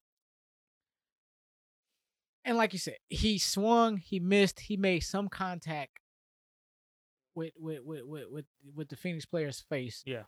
[2.45, 5.93] And like you said, he swung, he missed, he made some contact
[7.35, 10.03] with with with with with, with the Phoenix player's face.
[10.07, 10.25] Yeah.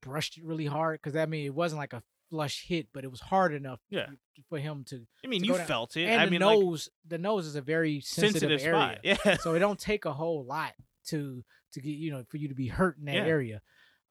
[0.00, 3.10] Brushed it really hard because I mean it wasn't like a flush hit, but it
[3.10, 4.06] was hard enough yeah.
[4.48, 5.06] for him to.
[5.24, 6.04] I mean, to you felt it.
[6.04, 8.98] And I the mean, nose, like, the nose is a very sensitive, sensitive area.
[9.02, 9.36] Yeah.
[9.38, 10.72] so it don't take a whole lot
[11.08, 13.24] to to get you know for you to be hurt in that yeah.
[13.24, 13.60] area.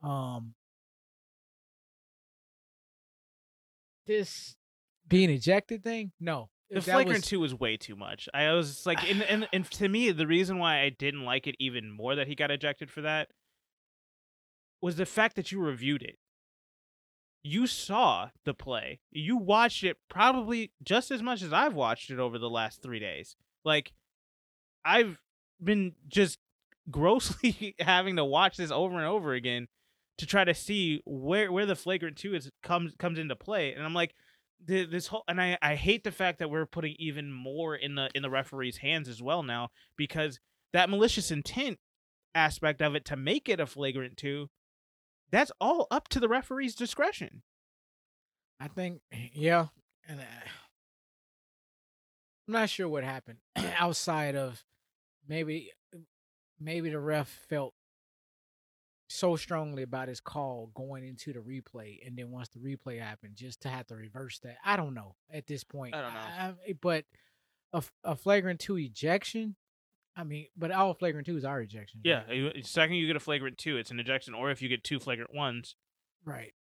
[0.03, 0.53] Um,
[4.05, 4.55] this
[5.07, 7.25] being ejected thing, no, the flagrant was...
[7.25, 8.27] two was way too much.
[8.33, 11.55] I was like, and, and and to me, the reason why I didn't like it
[11.59, 13.29] even more that he got ejected for that
[14.81, 16.17] was the fact that you reviewed it.
[17.47, 18.99] You saw the play.
[19.09, 22.99] You watched it probably just as much as I've watched it over the last three
[22.99, 23.37] days.
[23.63, 23.93] Like,
[24.83, 25.17] I've
[25.63, 26.39] been just
[26.91, 29.67] grossly having to watch this over and over again
[30.17, 33.83] to try to see where where the flagrant two is comes comes into play, and
[33.83, 34.13] I'm like,
[34.65, 38.09] this whole and I I hate the fact that we're putting even more in the
[38.13, 40.39] in the referee's hands as well now because
[40.73, 41.79] that malicious intent
[42.35, 44.49] aspect of it to make it a flagrant two,
[45.31, 47.41] that's all up to the referee's discretion.
[48.59, 49.67] I think, eh, yeah,
[50.07, 50.23] and uh,
[52.47, 53.39] I'm not sure what happened
[53.77, 54.63] outside of
[55.27, 55.99] maybe eh,
[56.59, 57.73] maybe the ref felt
[59.09, 63.35] so strongly about his call going into the replay, and then once the replay happened,
[63.35, 64.57] just to have to reverse that.
[64.65, 65.95] I don't know at this point.
[65.95, 67.05] I don't know, I, I, but
[67.73, 69.55] a, a flagrant two ejection.
[70.17, 72.01] I mean, but all flagrant twos are ejections.
[72.03, 72.65] Yeah, right?
[72.65, 75.33] second you get a flagrant two, it's an ejection, or if you get two flagrant
[75.33, 75.75] ones,
[76.25, 76.53] right.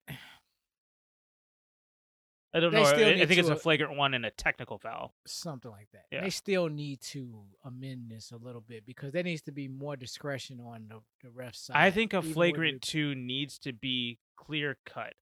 [2.54, 2.82] I don't know.
[2.82, 5.14] I, I think it's a flagrant one and a technical foul.
[5.26, 6.04] Something like that.
[6.10, 6.22] Yeah.
[6.22, 9.94] They still need to amend this a little bit because there needs to be more
[9.94, 11.76] discretion on the, the ref side.
[11.76, 15.12] I think a flagrant two needs to be clear cut.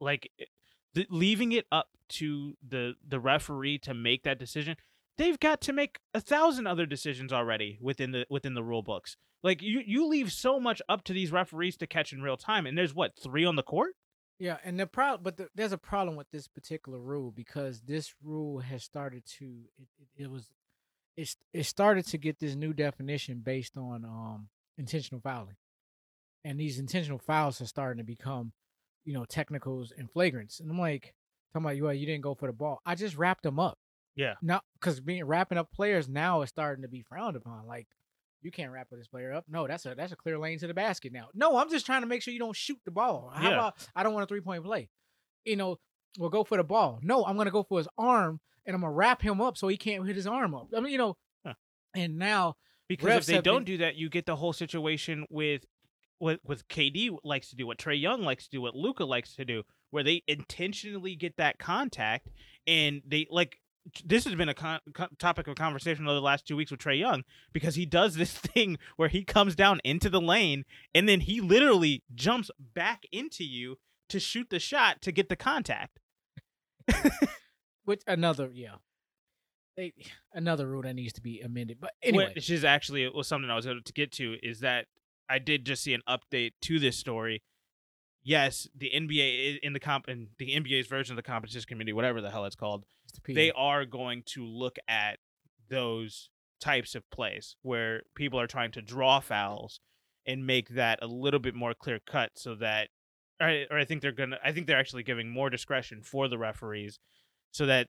[0.00, 0.46] Like eh,
[0.94, 4.76] the, leaving it up to the the referee to make that decision.
[5.20, 9.18] They've got to make a thousand other decisions already within the within the rule books.
[9.42, 12.64] Like you you leave so much up to these referees to catch in real time,
[12.64, 13.96] and there's what three on the court.
[14.38, 18.14] Yeah, and the problem, but the, there's a problem with this particular rule because this
[18.24, 19.44] rule has started to
[19.76, 20.46] it, it, it was
[21.18, 25.56] it it started to get this new definition based on um intentional fouling,
[26.44, 28.52] and these intentional fouls are starting to become,
[29.04, 31.12] you know, technicals and flagrants, and I'm like,
[31.52, 32.80] talking about you, you didn't go for the ball.
[32.86, 33.76] I just wrapped them up.
[34.16, 34.34] Yeah.
[34.42, 37.66] Now, because being wrapping up players now is starting to be frowned upon.
[37.66, 37.86] Like
[38.42, 39.44] you can't wrap this player up.
[39.48, 41.28] No, that's a that's a clear lane to the basket now.
[41.34, 43.30] No, I'm just trying to make sure you don't shoot the ball.
[43.34, 43.54] How yeah.
[43.54, 44.88] about I don't want a three point play?
[45.44, 45.78] You know,
[46.18, 46.98] we'll go for the ball.
[47.02, 49.76] No, I'm gonna go for his arm and I'm gonna wrap him up so he
[49.76, 50.68] can't hit his arm up.
[50.76, 51.54] I mean, you know, huh.
[51.94, 52.56] and now
[52.88, 55.64] because if they don't been, do that, you get the whole situation with
[56.18, 59.34] what with KD likes to do, what Trey Young likes to do, what Luka likes
[59.36, 62.28] to do, where they intentionally get that contact
[62.66, 63.58] and they like
[64.04, 64.80] this has been a con-
[65.18, 68.32] topic of conversation over the last two weeks with Trey Young because he does this
[68.34, 73.44] thing where he comes down into the lane and then he literally jumps back into
[73.44, 73.76] you
[74.08, 75.98] to shoot the shot to get the contact.
[77.84, 78.76] Which another, yeah,
[79.76, 79.92] they
[80.32, 81.78] another rule that needs to be amended.
[81.80, 84.86] But anyway, which is actually was something I was going to get to is that
[85.28, 87.42] I did just see an update to this story
[88.22, 92.20] yes, the NBA in the comp and the NBA's version of the competition committee, whatever
[92.20, 92.84] the hell it's called,
[93.26, 95.18] they are going to look at
[95.68, 99.80] those types of plays where people are trying to draw fouls
[100.26, 102.88] and make that a little bit more clear cut so that
[103.40, 106.38] or, or I think they're gonna I think they're actually giving more discretion for the
[106.38, 106.98] referees
[107.52, 107.88] so that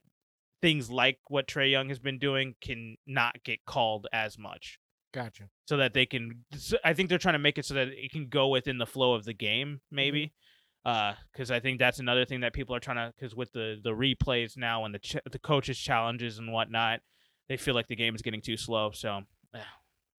[0.62, 4.78] things like what Trey Young has been doing can not get called as much.
[5.12, 5.44] Gotcha.
[5.66, 6.44] So that they can,
[6.84, 9.12] I think they're trying to make it so that it can go within the flow
[9.12, 10.26] of the game, maybe.
[10.26, 10.34] Mm-hmm.
[10.84, 13.78] Uh, because I think that's another thing that people are trying to, because with the
[13.82, 17.00] the replays now and the ch- the coaches challenges and whatnot,
[17.48, 18.90] they feel like the game is getting too slow.
[18.92, 19.20] So
[19.54, 19.58] uh,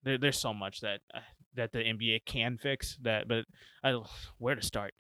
[0.04, 1.20] there, there's so much that uh,
[1.56, 3.46] that the NBA can fix that, but
[3.84, 4.00] I,
[4.38, 4.94] where to start?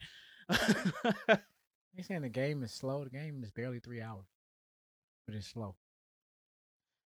[0.49, 3.03] You're saying the game is slow.
[3.03, 4.25] The game is barely three hours,
[5.25, 5.75] but it's slow.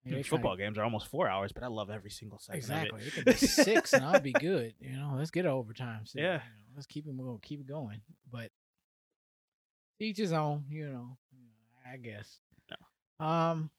[0.04, 0.62] Yeah, football to...
[0.62, 2.58] games are almost four hours, but I love every single second.
[2.58, 3.06] Exactly, it.
[3.08, 4.74] it could be six, and I'll be good.
[4.78, 6.02] You know, let's get overtime.
[6.04, 6.40] So, yeah, you know,
[6.76, 8.02] let's keep it moving, keep it going.
[8.30, 8.50] But
[9.98, 10.64] each his own.
[10.70, 11.16] You know,
[11.90, 12.38] I guess.
[12.70, 13.26] No.
[13.26, 13.70] Um,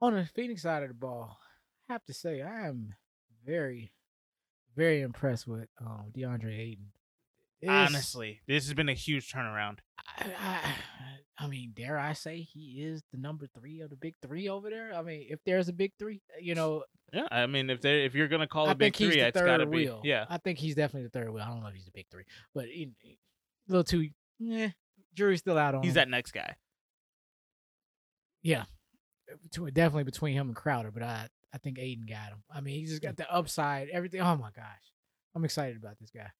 [0.00, 1.38] on the Phoenix side of the ball,
[1.88, 2.94] I have to say I am
[3.46, 3.92] very,
[4.74, 6.90] very impressed with um, DeAndre Ayton.
[7.66, 9.78] Honestly, this has been a huge turnaround.
[10.18, 10.60] I, I,
[11.38, 14.70] I, mean, dare I say he is the number three of the big three over
[14.70, 14.92] there?
[14.94, 16.84] I mean, if there's a big three, you know.
[17.12, 20.00] Yeah, I mean, if they if you're gonna call a big three, it's gotta wheel.
[20.02, 20.08] be.
[20.08, 21.42] Yeah, I think he's definitely the third wheel.
[21.42, 24.08] I don't know if he's a big three, but he, a little too.
[24.38, 24.70] Yeah,
[25.14, 25.82] jury's still out on.
[25.82, 25.94] He's him.
[25.94, 26.56] that next guy.
[28.42, 28.64] Yeah,
[29.52, 32.42] definitely between him and Crowder, but I I think Ayton got him.
[32.52, 34.20] I mean, he just got the upside, everything.
[34.20, 34.92] Oh my gosh,
[35.34, 36.30] I'm excited about this guy.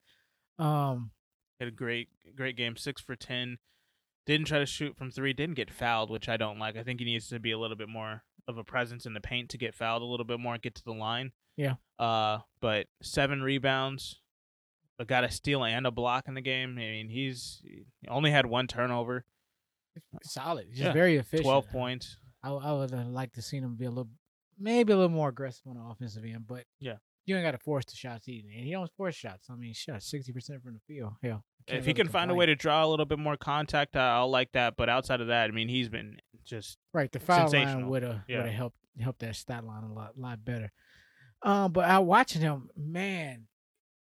[0.58, 1.10] Um,
[1.60, 3.58] had a great great game, six for ten.
[4.26, 5.32] Didn't try to shoot from three.
[5.32, 6.76] Didn't get fouled, which I don't like.
[6.76, 9.20] I think he needs to be a little bit more of a presence in the
[9.20, 11.32] paint to get fouled a little bit more and get to the line.
[11.56, 11.74] Yeah.
[11.98, 14.20] Uh, but seven rebounds,
[15.06, 16.70] got a steal and a block in the game.
[16.70, 19.24] I mean, he's he only had one turnover.
[20.22, 20.92] solid, just yeah.
[20.92, 21.44] very efficient.
[21.44, 22.16] Twelve points.
[22.42, 24.10] I, I would have liked to see him be a little,
[24.58, 27.58] maybe a little more aggressive on the offensive end, but yeah, you ain't got to
[27.58, 29.46] force the shots either, and he don't force shots.
[29.50, 31.14] I mean, shot sixty percent from the field.
[31.22, 34.30] Hell, if he can find a way to draw a little bit more contact, I'll
[34.30, 34.76] like that.
[34.76, 37.10] But outside of that, I mean, he's been just right.
[37.10, 38.38] The foul line would have yeah.
[38.38, 40.72] would have helped helped that stat line a lot lot better.
[41.42, 43.46] Um, but I watching him, man,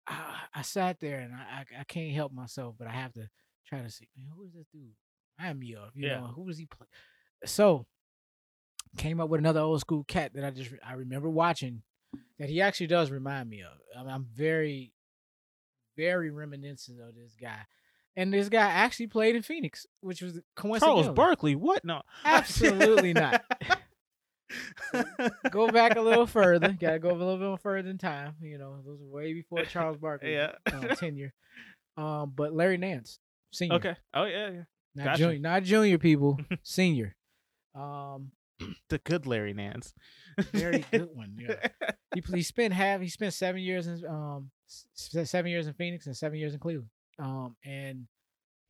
[0.06, 3.28] I, I sat there and I, I, I can't help myself, but I have to
[3.66, 4.90] try to see, man, who is this dude?
[5.38, 6.20] I'm you, you yeah.
[6.20, 6.86] know, who does he play?
[7.46, 7.86] So
[8.98, 11.82] came up with another old school cat that I just I remember watching
[12.38, 13.72] that he actually does remind me of.
[13.96, 14.92] I mean, I'm very,
[16.00, 17.58] very reminiscent of this guy.
[18.16, 21.02] And this guy actually played in Phoenix, which was coincidental.
[21.02, 21.84] Charles Barkley, what?
[21.84, 23.44] No, absolutely not.
[25.50, 26.72] go back a little further.
[26.72, 28.34] Got to go a little bit further in time.
[28.42, 30.52] You know, those were way before Charles Barkley yeah.
[30.66, 31.32] uh, tenure.
[31.96, 33.18] Um, but Larry Nance,
[33.52, 33.76] senior.
[33.76, 33.96] Okay.
[34.14, 34.62] Oh yeah, yeah.
[34.94, 35.18] Not gotcha.
[35.18, 37.14] junior, not junior people, senior.
[37.74, 38.32] Um,
[38.88, 39.92] the good Larry Nance.
[40.52, 41.36] very good one.
[41.38, 41.68] Yeah.
[42.14, 43.00] He he spent half.
[43.00, 44.50] He spent seven years in um
[44.94, 46.90] seven years in Phoenix and seven years in Cleveland.
[47.18, 48.06] Um, and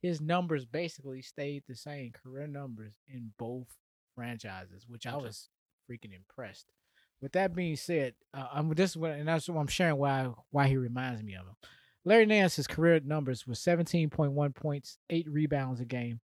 [0.03, 3.67] his numbers basically stayed the same, career numbers in both
[4.15, 5.49] franchises, which I was
[5.91, 6.67] freaking impressed.
[7.21, 10.69] With that being said, uh, I'm this what, and that's what I'm sharing why why
[10.69, 11.57] he reminds me of him.
[12.05, 16.21] Larry Nance's career numbers was 17.1 points, eight rebounds a game,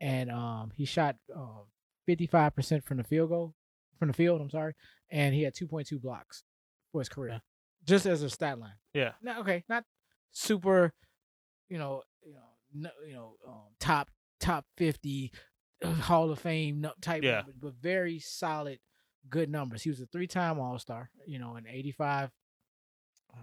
[0.00, 1.64] and um, he shot um,
[2.08, 3.54] 55% from the field goal
[3.98, 4.40] from the field.
[4.40, 4.74] I'm sorry,
[5.10, 6.44] and he had 2.2 blocks
[6.92, 7.42] for his career.
[7.88, 8.72] Just as a stat line.
[8.92, 9.12] Yeah.
[9.22, 9.84] Now, okay, not
[10.30, 10.92] super,
[11.68, 12.40] you know, you know,
[12.74, 15.32] no, you know, um, top top 50
[15.82, 17.42] uh, Hall of Fame type, yeah.
[17.46, 18.78] but, but very solid,
[19.28, 19.82] good numbers.
[19.82, 22.30] He was a three-time All Star, you know, in '85.
[23.34, 23.40] Um,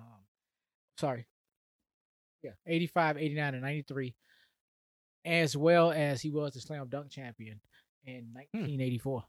[0.97, 1.27] sorry,
[2.43, 4.15] yeah, 85, 89, and 93,
[5.25, 7.59] as well as he was the slam dunk champion
[8.05, 9.23] in 1984.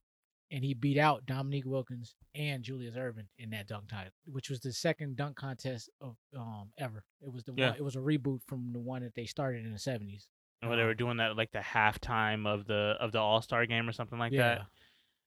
[0.50, 4.60] And he beat out Dominique Wilkins and Julius Erving in that dunk title, which was
[4.60, 7.04] the second dunk contest of um ever.
[7.20, 7.70] It was the yeah.
[7.70, 10.26] one, it was a reboot from the one that they started in the 70s.
[10.62, 13.66] And when they were doing that like the halftime of the of the All Star
[13.66, 14.42] game or something like yeah.
[14.42, 14.66] that.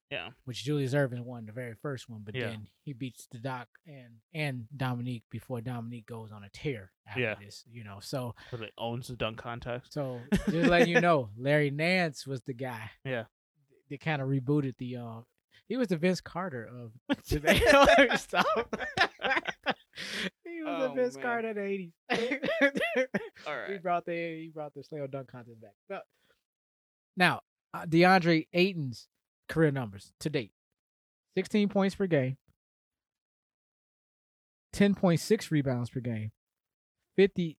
[0.09, 0.29] Yeah.
[0.45, 2.47] Which Julius Erving won the very first one, but yeah.
[2.47, 7.21] then he beats the Doc and and Dominique before Dominique goes on a tear after
[7.21, 7.35] yeah.
[7.39, 7.99] this, you know.
[8.01, 9.93] So it owns the dunk contest.
[9.93, 12.89] So just letting you know, Larry Nance was the guy.
[13.05, 13.25] Yeah.
[13.89, 15.21] They kind of rebooted the uh
[15.69, 16.91] he was the Vince Carter of
[17.27, 17.53] today.
[17.59, 18.27] he was
[20.65, 21.23] oh, the Vince man.
[21.23, 21.91] Carter of the eighties.
[23.47, 23.71] All right.
[23.71, 25.75] He brought the he brought the slam dunk contest back.
[25.87, 26.03] But
[27.15, 27.41] now,
[27.73, 29.07] uh, DeAndre Ayton's
[29.47, 30.51] career numbers to date
[31.35, 32.37] 16 points per game,
[34.73, 36.31] 10.6 rebounds per game,
[37.17, 37.55] 59%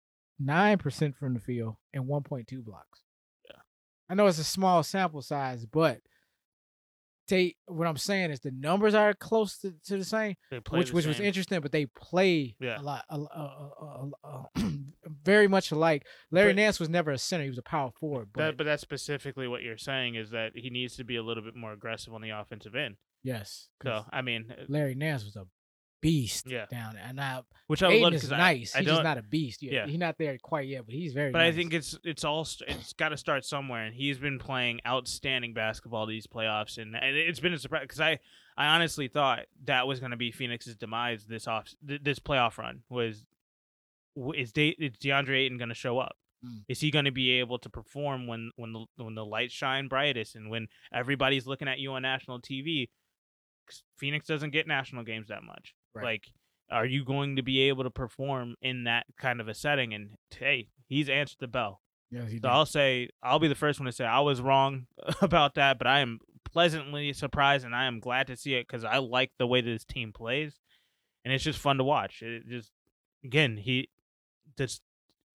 [1.16, 3.02] from the field, and 1.2 blocks.
[3.48, 3.60] Yeah.
[4.08, 6.00] I know it's a small sample size, but
[7.30, 10.94] they what I'm saying is the numbers are close to, to the same, which the
[10.94, 11.08] which same.
[11.08, 12.80] was interesting, but they play yeah.
[12.80, 14.46] a lot, a, a, a,
[15.24, 16.06] very much alike.
[16.30, 18.28] Larry but, Nance was never a center; he was a power forward.
[18.32, 21.22] But, that, but that's specifically what you're saying is that he needs to be a
[21.22, 22.96] little bit more aggressive on the offensive end.
[23.22, 23.68] Yes.
[23.82, 25.46] So I mean, uh, Larry Nance was a
[26.00, 26.66] beast yeah.
[26.70, 27.04] down there.
[27.06, 28.74] And I, which I love because nice.
[28.74, 29.62] I, I he's just not a beast.
[29.62, 31.30] Yeah, he's not there quite yet, but he's very.
[31.30, 31.52] But nice.
[31.52, 35.54] I think it's it's all it's got to start somewhere, and he's been playing outstanding
[35.54, 38.18] basketball these playoffs, and, and it's been a surprise because I
[38.56, 42.82] I honestly thought that was going to be Phoenix's demise this off this playoff run
[42.88, 43.24] was
[44.34, 46.16] is De, is DeAndre Ayton going to show up?
[46.44, 46.64] Mm.
[46.68, 49.88] Is he going to be able to perform when when the when the lights shine
[49.88, 52.88] brightest and when everybody's looking at you on national TV?
[53.98, 55.74] Phoenix doesn't get national games that much.
[55.94, 56.04] Right.
[56.04, 56.32] Like,
[56.70, 59.92] are you going to be able to perform in that kind of a setting?
[59.92, 61.80] And hey, he's answered the bell.
[62.10, 62.46] Yeah, he so did.
[62.46, 64.86] I'll say I'll be the first one to say I was wrong
[65.22, 68.84] about that, but I am pleasantly surprised and I am glad to see it because
[68.84, 70.58] I like the way this team plays,
[71.24, 72.22] and it's just fun to watch.
[72.22, 72.70] It just
[73.24, 73.88] again he
[74.56, 74.80] this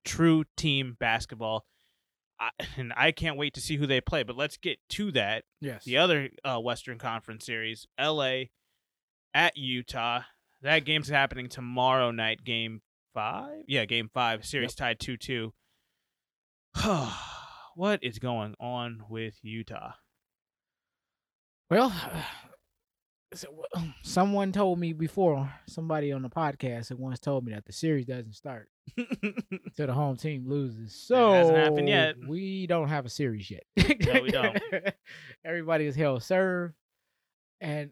[0.03, 1.66] true team basketball.
[2.39, 4.24] I, and I can't wait to see who they play.
[4.24, 5.43] But let's get to that.
[5.62, 5.84] Yes.
[5.86, 8.51] The other uh, Western Conference series, L.A.
[9.34, 10.22] at Utah.
[10.66, 12.43] That game's happening tomorrow night.
[12.43, 12.82] Game
[13.13, 13.66] five.
[13.68, 14.43] Yeah, game five.
[14.43, 14.78] Series yep.
[14.78, 15.53] tied two two.
[17.76, 19.91] what is going on with Utah?
[21.70, 21.93] Well,
[24.01, 28.07] someone told me before, somebody on the podcast had once told me that the series
[28.07, 28.68] doesn't start
[29.78, 30.95] till the home team loses.
[30.95, 32.16] So it hasn't happened yet.
[32.28, 33.66] We don't have a series yet.
[33.78, 34.57] no, we don't.
[35.45, 36.74] Everybody is held serve,
[37.61, 37.91] and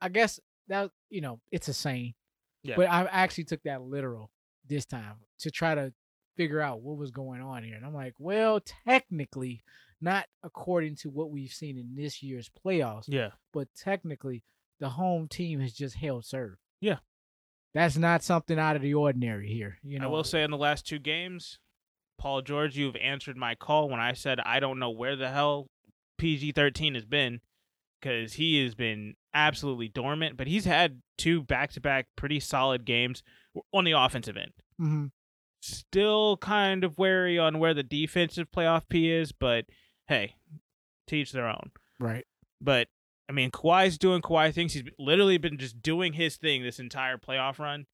[0.00, 2.14] I guess that you know it's a saying,
[2.62, 2.76] yeah.
[2.76, 4.30] but I actually took that literal
[4.68, 5.92] this time to try to
[6.36, 7.76] figure out what was going on here.
[7.76, 9.62] And I'm like, well, technically,
[10.00, 13.04] not according to what we've seen in this year's playoffs.
[13.08, 13.30] Yeah.
[13.52, 14.44] But technically,
[14.78, 16.56] the home team has just held serve.
[16.80, 16.98] Yeah.
[17.74, 19.78] That's not something out of the ordinary here.
[19.82, 21.58] You know, I will say in the last two games,
[22.18, 25.66] Paul George, you've answered my call when I said I don't know where the hell
[26.16, 27.40] PG thirteen has been
[28.00, 30.36] because he has been absolutely dormant.
[30.36, 33.22] But he's had two back to back pretty solid games
[33.72, 34.52] on the offensive end.
[34.80, 35.06] Mm-hmm.
[35.60, 39.66] Still kind of wary on where the defensive playoff P is, but
[40.06, 40.36] hey,
[41.06, 41.72] teach their own.
[41.98, 42.24] Right.
[42.60, 42.88] But
[43.28, 44.72] I mean, Kawhi's doing Kawhi things.
[44.72, 47.86] He's literally been just doing his thing this entire playoff run.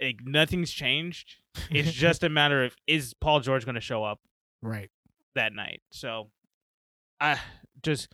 [0.00, 1.36] Like, nothing's changed.
[1.70, 4.20] It's just a matter of is Paul George going to show up
[4.62, 4.90] right
[5.34, 5.82] that night.
[5.90, 6.30] So,
[7.20, 7.40] I
[7.82, 8.12] just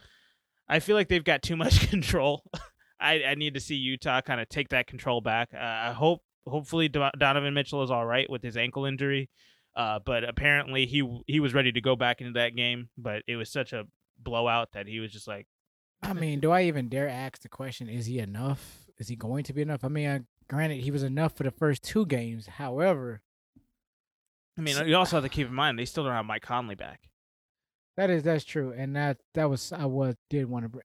[0.70, 2.44] I feel like they've got too much control.
[3.00, 5.50] I I need to see Utah kind of take that control back.
[5.52, 9.28] Uh, I hope hopefully Donovan Mitchell is all right with his ankle injury.
[9.76, 13.36] Uh, but apparently he he was ready to go back into that game, but it
[13.36, 13.84] was such a
[14.18, 15.46] blowout that he was just like,
[16.02, 17.88] I mean, do I even dare ask the question?
[17.88, 18.86] Is he enough?
[18.98, 19.84] Is he going to be enough?
[19.84, 20.18] I mean, uh,
[20.48, 22.46] granted, he was enough for the first two games.
[22.46, 23.22] However,
[24.58, 26.74] I mean, you also have to keep in mind they still don't have Mike Conley
[26.74, 27.09] back.
[27.96, 30.84] That is that's true, and that that was I was did want to bring.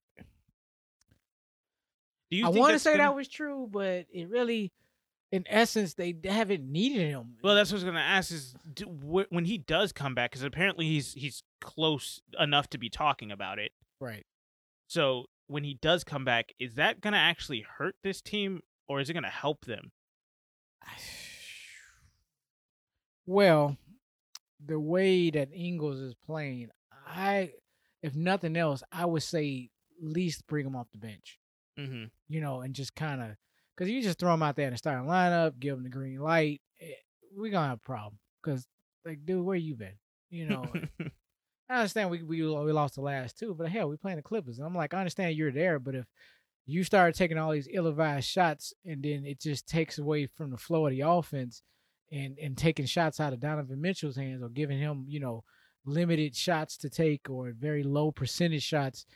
[2.30, 3.04] Do you I want to say gonna...
[3.04, 4.72] that was true, but it really,
[5.30, 7.36] in essence, they haven't needed him.
[7.42, 10.32] Well, that's what I was gonna ask: is do, wh- when he does come back,
[10.32, 14.26] because apparently he's he's close enough to be talking about it, right?
[14.88, 19.00] So when he does come back, is that going to actually hurt this team or
[19.00, 19.92] is it going to help them?
[23.28, 23.76] Well,
[24.64, 26.68] the way that Ingles is playing,
[27.06, 27.52] I,
[28.02, 31.38] if nothing else, I would say least bring him off the bench.
[31.78, 32.04] Mm-hmm.
[32.28, 33.28] You know, and just kind of,
[33.76, 36.18] because you just throw him out there in the starting lineup, give him the green
[36.18, 36.86] light, eh,
[37.36, 38.18] we're to have a problem.
[38.42, 38.66] Because,
[39.04, 39.98] like, dude, where you been?
[40.30, 40.64] You know,
[41.68, 44.58] I understand we, we we lost the last two, but hell, we playing the Clippers.
[44.58, 46.06] And I'm like, I understand you're there, but if
[46.64, 50.56] you start taking all these ill-advised shots and then it just takes away from the
[50.56, 51.62] flow of the offense
[52.10, 55.44] and and taking shots out of Donovan Mitchell's hands or giving him, you know,
[55.86, 59.06] limited shots to take or very low percentage shots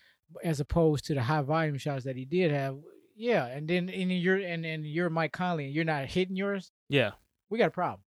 [0.45, 2.77] as opposed to the high volume shots that he did have.
[3.17, 6.71] Yeah, and then and you're and, and you're Mike Conley and you're not hitting yours.
[6.89, 7.11] Yeah.
[7.51, 8.01] We got a problem.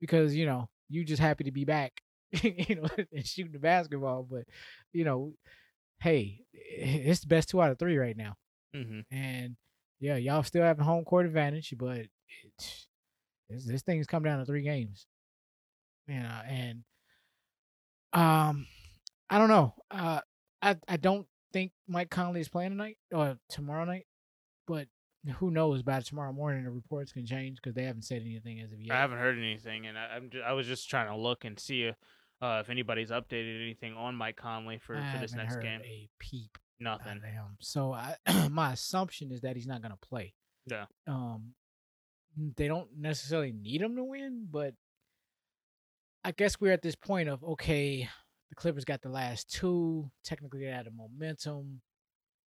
[0.00, 2.00] Because, you know, you just happy to be back
[2.42, 4.26] you know, and shooting the basketball.
[4.28, 4.44] But
[4.92, 5.34] you know,
[6.00, 8.36] hey, it's the best two out of three right now.
[8.74, 9.14] Mm-hmm.
[9.14, 9.56] And
[10.00, 12.08] yeah, y'all still have a home court advantage, but it,
[13.48, 15.06] this, this thing's come down to three games.
[16.08, 16.82] You know, and
[18.12, 18.66] um,
[19.30, 19.74] I don't know.
[19.90, 20.20] Uh,
[20.60, 24.06] I I don't think Mike Conley is playing tonight or tomorrow night,
[24.66, 24.88] but
[25.36, 25.82] who knows?
[25.82, 28.96] By tomorrow morning, the reports can change because they haven't said anything as of yet.
[28.96, 31.58] I haven't heard anything, and I, am just, I was just trying to look and
[31.58, 31.90] see
[32.42, 35.80] uh, if anybody's updated anything on Mike Conley for, for this next game.
[35.84, 36.58] A peep.
[36.80, 37.20] Nothing.
[37.60, 38.16] So I,
[38.50, 40.34] my assumption is that he's not going to play.
[40.66, 40.86] Yeah.
[41.06, 41.54] Um,
[42.56, 44.74] they don't necessarily need him to win, but
[46.24, 48.08] I guess we're at this point of okay,
[48.48, 50.10] the Clippers got the last two.
[50.24, 51.80] Technically, they had the momentum.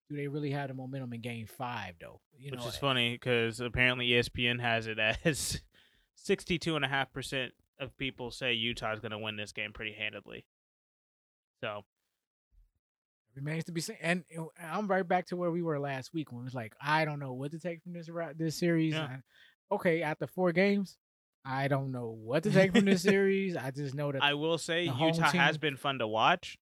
[0.09, 2.21] Do they really have the momentum in Game Five, though?
[2.37, 5.61] You Which know, is eh, funny because apparently ESPN has it as
[6.15, 9.93] sixty-two and a half percent of people say Utah's going to win this game pretty
[9.93, 10.45] handedly.
[11.61, 11.83] So
[13.35, 13.97] remains to be seen.
[14.01, 14.23] And
[14.61, 17.33] I'm right back to where we were last week when it's like I don't know
[17.33, 18.93] what to take from this this series.
[18.93, 19.17] Yeah.
[19.71, 20.97] Okay, after four games,
[21.45, 23.55] I don't know what to take from this series.
[23.55, 25.41] I just know that I will say Utah team...
[25.41, 26.57] has been fun to watch.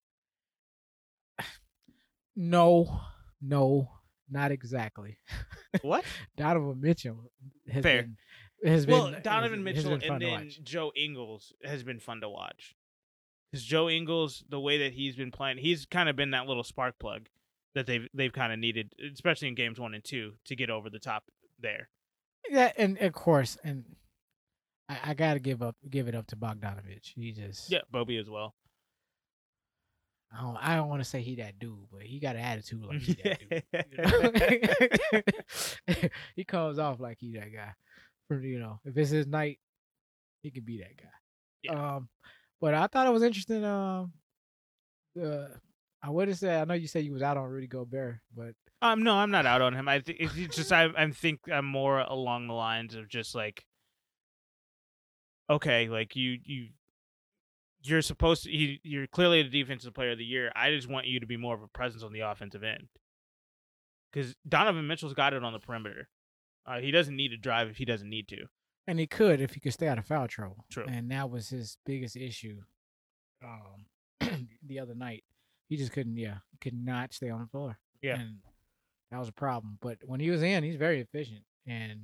[2.34, 3.02] No,
[3.42, 3.90] no,
[4.30, 5.18] not exactly.
[5.82, 6.02] What?
[6.38, 7.30] Donovan Mitchell
[7.70, 8.02] has Fair.
[8.04, 8.16] been
[8.64, 12.30] has well, been Donovan has, Mitchell has and then Joe Ingles has been fun to
[12.30, 12.74] watch.
[13.50, 16.64] Because Joe Ingles, the way that he's been playing, he's kind of been that little
[16.64, 17.28] spark plug
[17.74, 20.88] that they've they've kind of needed, especially in games one and two, to get over
[20.88, 21.24] the top
[21.60, 21.90] there.
[22.48, 23.84] Yeah, and of course, and
[24.88, 27.12] I, I got to give up give it up to Bogdanovich.
[27.14, 28.54] He just yeah, Bobby as well.
[30.34, 32.84] I don't, I don't want to say he that dude, but he got an attitude
[32.84, 33.64] like he that
[35.86, 36.10] dude.
[36.36, 37.72] he comes off like he that guy
[38.28, 39.58] From you know, if it's his night,
[40.42, 41.08] he could be that guy.
[41.62, 41.96] Yeah.
[41.96, 42.08] Um,
[42.60, 43.64] but I thought it was interesting.
[43.64, 44.12] Um,
[45.22, 45.48] uh,
[46.02, 48.54] I would have said I know you said you was out on Rudy Gobert, but
[48.80, 49.88] um, no, I'm not out on him.
[49.88, 53.64] I think it's just I I think I'm more along the lines of just like,
[55.50, 56.68] okay, like you you
[57.82, 60.52] you're supposed to you, you're clearly the defensive player of the year.
[60.54, 62.88] I just want you to be more of a presence on the offensive end
[64.12, 66.08] because Donovan Mitchell's got it on the perimeter.
[66.66, 68.46] Uh, he doesn't need to drive if he doesn't need to.
[68.86, 70.64] And he could if he could stay out of foul trouble.
[70.70, 70.86] True.
[70.88, 72.58] And that was his biggest issue.
[73.44, 75.24] Um, the other night.
[75.68, 77.78] He just couldn't, yeah, could not stay on the floor.
[78.02, 78.38] Yeah, and
[79.10, 79.78] that was a problem.
[79.80, 82.02] But when he was in, he's very efficient, and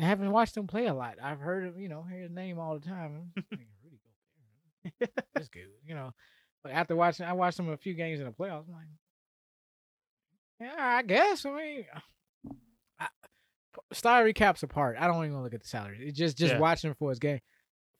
[0.00, 1.16] I haven't watched him play a lot.
[1.22, 3.32] I've heard of, you know, hear his name all the time.
[5.34, 6.12] That's good, you know.
[6.62, 8.66] But after watching, I watched him a few games in the playoffs.
[8.68, 8.86] I'm like,
[10.60, 11.44] yeah, I guess.
[11.44, 11.84] I mean,
[12.98, 13.06] I,
[13.92, 14.96] salary caps apart.
[14.98, 15.98] I don't even look at the salary.
[16.00, 16.58] It's just just yeah.
[16.58, 17.40] watching him for his game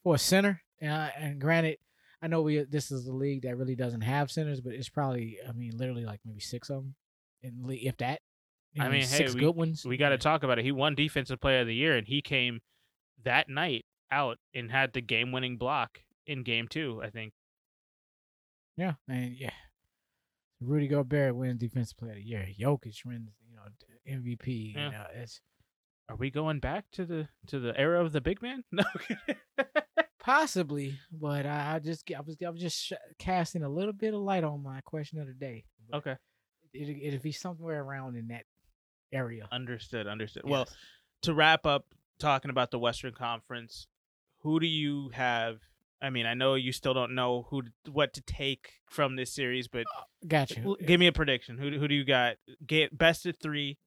[0.03, 0.61] for a center.
[0.81, 1.79] And, and granted,
[2.23, 5.39] I know we this is a league that really doesn't have centers, but it's probably
[5.47, 6.95] I mean literally like maybe six of them,
[7.43, 8.21] in if that.
[8.79, 9.85] I mean, six hey, we, good ones.
[9.85, 10.65] We got to talk about it.
[10.65, 12.61] He won Defensive Player of the Year, and he came
[13.25, 17.01] that night out and had the game-winning block in Game Two.
[17.03, 17.33] I think.
[18.77, 19.51] Yeah, and yeah,
[20.61, 22.47] Rudy Gobert wins Defensive Player of the Year.
[22.59, 24.75] Jokic wins, you know, MVP.
[24.75, 24.87] Yeah.
[24.87, 25.41] You know, it's.
[26.09, 28.65] Are we going back to the to the era of the big man?
[28.73, 28.85] No.
[30.19, 34.15] Possibly, but I, I just I was I was just sh- casting a little bit
[34.15, 35.65] of light on my question of the day.
[35.91, 36.17] But okay.
[36.73, 38.45] It, it, it'd be somewhere around in that
[39.13, 39.49] area.
[39.51, 40.07] Understood.
[40.07, 40.43] Understood.
[40.45, 40.51] Yes.
[40.51, 40.69] Well,
[41.23, 41.87] to wrap up
[42.19, 43.87] talking about the Western Conference,
[44.41, 45.59] who do you have?
[46.03, 49.69] I mean, I know you still don't know who what to take from this series,
[49.69, 50.63] but uh, gotcha.
[50.85, 51.59] Give me a prediction.
[51.59, 52.37] Who who do you got?
[52.67, 53.79] Get best of three.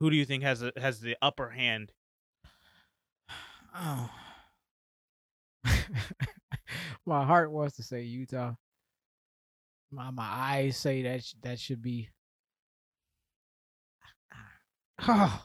[0.00, 1.92] Who do you think has a, has the upper hand?
[3.76, 4.08] Oh.
[7.06, 8.52] my heart wants to say Utah.
[9.90, 12.08] My my eyes say that sh- that should be
[15.08, 15.44] Oh,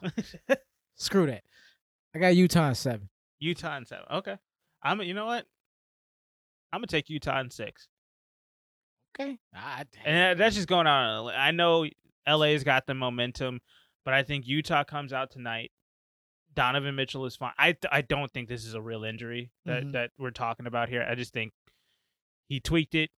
[0.95, 1.43] screw that.
[2.15, 3.09] I got Utah in seven.
[3.39, 4.05] Utah in seven.
[4.11, 4.37] Okay.
[4.83, 5.01] I'm.
[5.01, 5.45] You know what?
[6.71, 7.87] I'm gonna take Utah in six.
[9.19, 9.37] Okay.
[9.55, 11.33] Ah, and that's just going on.
[11.35, 11.87] I know
[12.27, 13.59] LA's got the momentum,
[14.05, 15.71] but I think Utah comes out tonight.
[16.55, 17.53] Donovan Mitchell is fine.
[17.57, 19.91] I I don't think this is a real injury that mm-hmm.
[19.91, 21.05] that we're talking about here.
[21.09, 21.53] I just think
[22.47, 23.09] he tweaked it.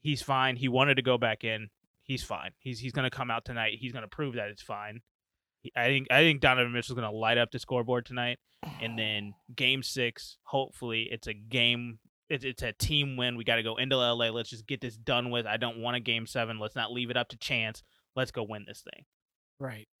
[0.00, 0.56] He's fine.
[0.56, 1.68] He wanted to go back in.
[2.02, 2.52] He's fine.
[2.58, 3.78] He's he's gonna come out tonight.
[3.80, 5.00] He's gonna prove that it's fine.
[5.76, 8.38] I think I think Donovan Mitchell's gonna light up the scoreboard tonight,
[8.80, 11.98] and then Game Six, hopefully it's a game.
[12.28, 13.36] It's it's a team win.
[13.36, 14.28] We got to go into LA.
[14.28, 15.46] Let's just get this done with.
[15.46, 16.58] I don't want a Game Seven.
[16.58, 17.82] Let's not leave it up to chance.
[18.14, 19.04] Let's go win this thing.
[19.58, 19.88] Right.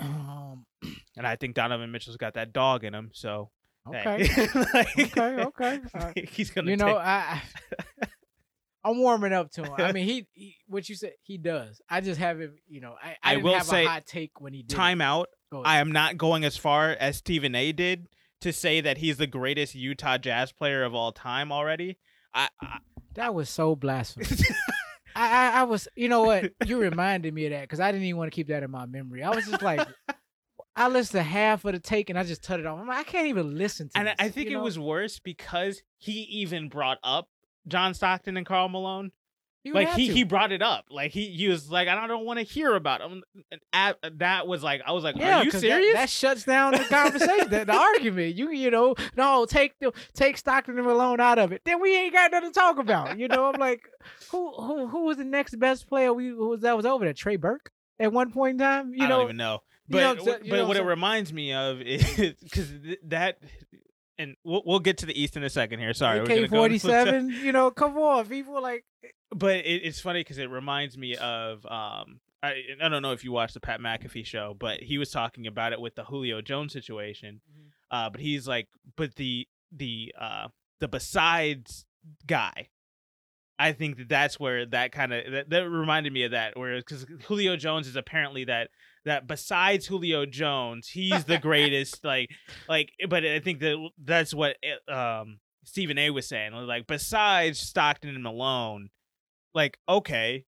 [0.00, 0.66] Um.
[1.16, 3.10] And I think Donovan Mitchell's got that dog in him.
[3.12, 3.50] So.
[3.88, 4.24] Okay.
[4.24, 4.48] Hey.
[4.72, 5.42] like, okay.
[5.42, 5.80] Okay.
[5.94, 6.70] Uh, he's gonna.
[6.70, 6.96] You know, take...
[6.96, 7.42] I.
[8.88, 9.72] I'm warming up to him.
[9.78, 11.80] I mean, he, he, what you said, he does.
[11.88, 14.54] I just haven't, you know, I, I, I will have say, a hot take when
[14.54, 14.76] he did.
[14.76, 15.26] Timeout.
[15.64, 17.72] I am not going as far as Stephen A.
[17.72, 18.08] did
[18.40, 21.98] to say that he's the greatest Utah Jazz player of all time already.
[22.34, 22.78] I, I
[23.14, 24.42] that was so blasphemous.
[25.16, 26.52] I, I, I was, you know what?
[26.64, 28.86] You reminded me of that because I didn't even want to keep that in my
[28.86, 29.22] memory.
[29.22, 29.86] I was just like,
[30.76, 32.78] I listened to half of the take and I just turned it off.
[32.78, 33.98] I'm like, I can't even listen to.
[33.98, 34.62] And this, I think it know?
[34.62, 37.28] was worse because he even brought up
[37.68, 39.12] John Stockton and Karl Malone.
[39.64, 40.14] You like he, to.
[40.14, 40.86] he brought it up.
[40.88, 43.22] Like he, he was like, I don't want to hear about him.
[43.50, 43.60] And
[44.18, 45.94] that was like, I was like, yeah, are you serious?
[45.94, 48.36] That, that, shuts down the conversation, the, the, argument.
[48.36, 51.62] You you know, no, take the take Stockton and Malone out of it.
[51.64, 53.18] Then we ain't got nothing to talk about.
[53.18, 53.82] You know, I'm like,
[54.30, 56.14] who who who was the next best player?
[56.14, 57.12] We who was that was over there?
[57.12, 58.94] Trey Burke at one point in time.
[58.94, 59.58] You I know, don't even know.
[59.88, 62.72] But you know, but you know what, what it reminds me of is because
[63.04, 63.38] that
[64.18, 65.92] and we'll, we'll get to the East in a second here.
[65.94, 67.30] Sorry, AK forty seven.
[67.30, 68.84] You know, come on, people like.
[69.30, 72.20] But it, it's funny because it reminds me of um.
[72.40, 75.46] I I don't know if you watched the Pat McAfee show, but he was talking
[75.46, 77.40] about it with the Julio Jones situation.
[77.50, 77.68] Mm-hmm.
[77.90, 80.48] Uh, but he's like, but the the uh
[80.78, 81.84] the besides
[82.26, 82.68] guy
[83.58, 86.76] I think that that's where that kind of that, that, reminded me of that, where
[86.76, 88.70] because Julio Jones is apparently that
[89.08, 92.04] that besides Julio Jones, he's the greatest.
[92.04, 92.30] like,
[92.68, 96.10] like, but I think that that's what eh, um Stephen A.
[96.10, 96.52] was saying.
[96.52, 98.90] Like, besides Stockton and Malone,
[99.54, 100.44] like, okay,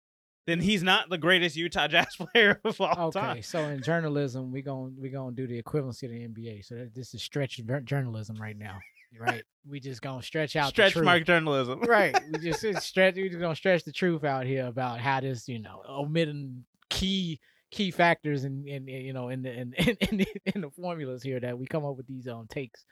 [0.47, 3.31] then he's not the greatest Utah Jazz player of all okay, time.
[3.33, 6.65] Okay, so in journalism, we going we gonna do the equivalency of the NBA.
[6.65, 8.79] So this is stretch journalism right now
[9.19, 9.43] right?
[9.69, 12.19] We just gonna stretch out stretch mark journalism, right?
[12.33, 13.17] We just stretch.
[13.17, 17.41] We just gonna stretch the truth out here about how this, you know, omitting key
[17.71, 20.71] key factors and in, in, you know in the in, in, in, the, in the
[20.71, 22.85] formulas here that we come up with these um takes.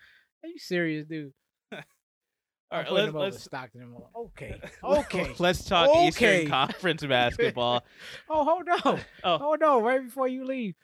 [0.43, 1.33] Are you serious, dude?
[1.73, 3.97] All right, let's, let's Stockton.
[4.15, 5.35] Okay, okay.
[5.39, 6.09] let's talk okay.
[6.09, 7.83] Eastern Conference basketball.
[8.29, 9.01] oh, hold on.
[9.25, 9.83] Oh, hold on.
[9.83, 10.75] Right before you leave,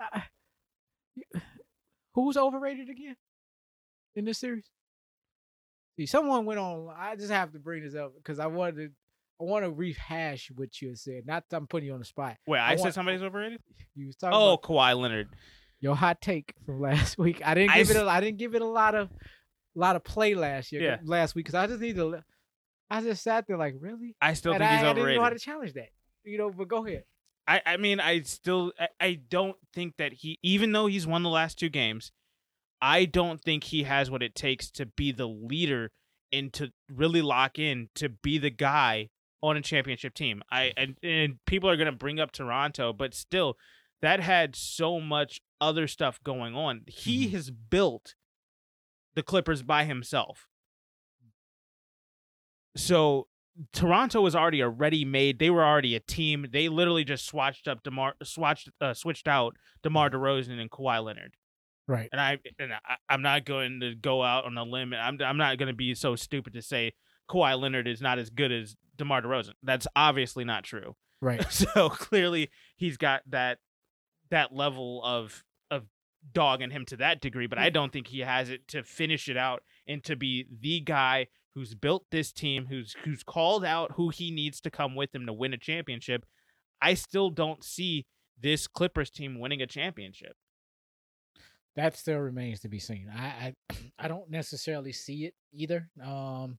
[2.14, 3.16] who's overrated again?
[4.14, 4.68] in this series?
[5.98, 6.88] See, someone went on.
[6.96, 8.90] I just have to bring this up because I wanted to.
[9.40, 11.26] I want to rehash what you said.
[11.26, 12.36] Not that I'm putting you on the spot.
[12.46, 13.60] Wait, I, I said want, somebody's overrated.
[13.94, 14.36] You was talking.
[14.36, 15.28] Oh, about Kawhi Leonard.
[15.80, 17.40] Your hot take from last week.
[17.44, 17.96] I didn't give it.
[17.96, 19.08] A, I didn't give it a lot of,
[19.74, 20.82] lot of play last year.
[20.82, 20.98] Yeah.
[21.04, 22.22] Last week because I just need to.
[22.90, 24.16] I just sat there like, really?
[24.20, 25.88] I still and think I, he's I didn't know how to challenge that.
[26.24, 27.04] You know, but go ahead.
[27.46, 31.22] I, I mean, I still, I, I don't think that he, even though he's won
[31.22, 32.12] the last two games,
[32.82, 35.90] I don't think he has what it takes to be the leader
[36.32, 39.08] and to really lock in to be the guy
[39.42, 40.42] on a championship team.
[40.50, 43.56] I and, and people are gonna bring up Toronto, but still,
[44.02, 46.82] that had so much other stuff going on.
[46.86, 47.30] He Mhm.
[47.32, 48.14] has built
[49.14, 50.46] the Clippers by himself.
[52.76, 53.28] So
[53.72, 55.38] Toronto was already a ready-made.
[55.38, 56.46] They were already a team.
[56.50, 61.34] They literally just swatched up Demar, swatched, uh, switched out DeMar DeRozan and Kawhi Leonard.
[61.88, 62.08] Right.
[62.12, 64.94] And I, and I, I'm not going to go out on a limb.
[64.94, 66.92] I'm, I'm not going to be so stupid to say
[67.30, 69.52] Kawhi Leonard is not as good as DeMar DeRozan.
[69.62, 70.96] That's obviously not true.
[71.22, 71.44] Right.
[71.50, 73.58] So clearly, he's got that
[74.30, 75.84] that level of of
[76.32, 79.28] dog in him to that degree, but I don't think he has it to finish
[79.28, 83.92] it out and to be the guy who's built this team, who's who's called out
[83.92, 86.24] who he needs to come with him to win a championship.
[86.82, 88.06] I still don't see
[88.40, 90.34] this Clippers team winning a championship.
[91.76, 93.10] that still remains to be seen.
[93.14, 95.90] I, I I don't necessarily see it either.
[96.02, 96.58] Um,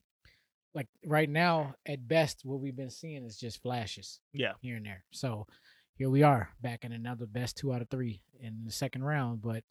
[0.74, 4.53] like right now, at best, what we've been seeing is just flashes Yeah.
[4.61, 5.03] here and there.
[5.11, 5.47] So
[5.95, 9.41] here we are back in another best two out of three in the second round,
[9.41, 9.63] but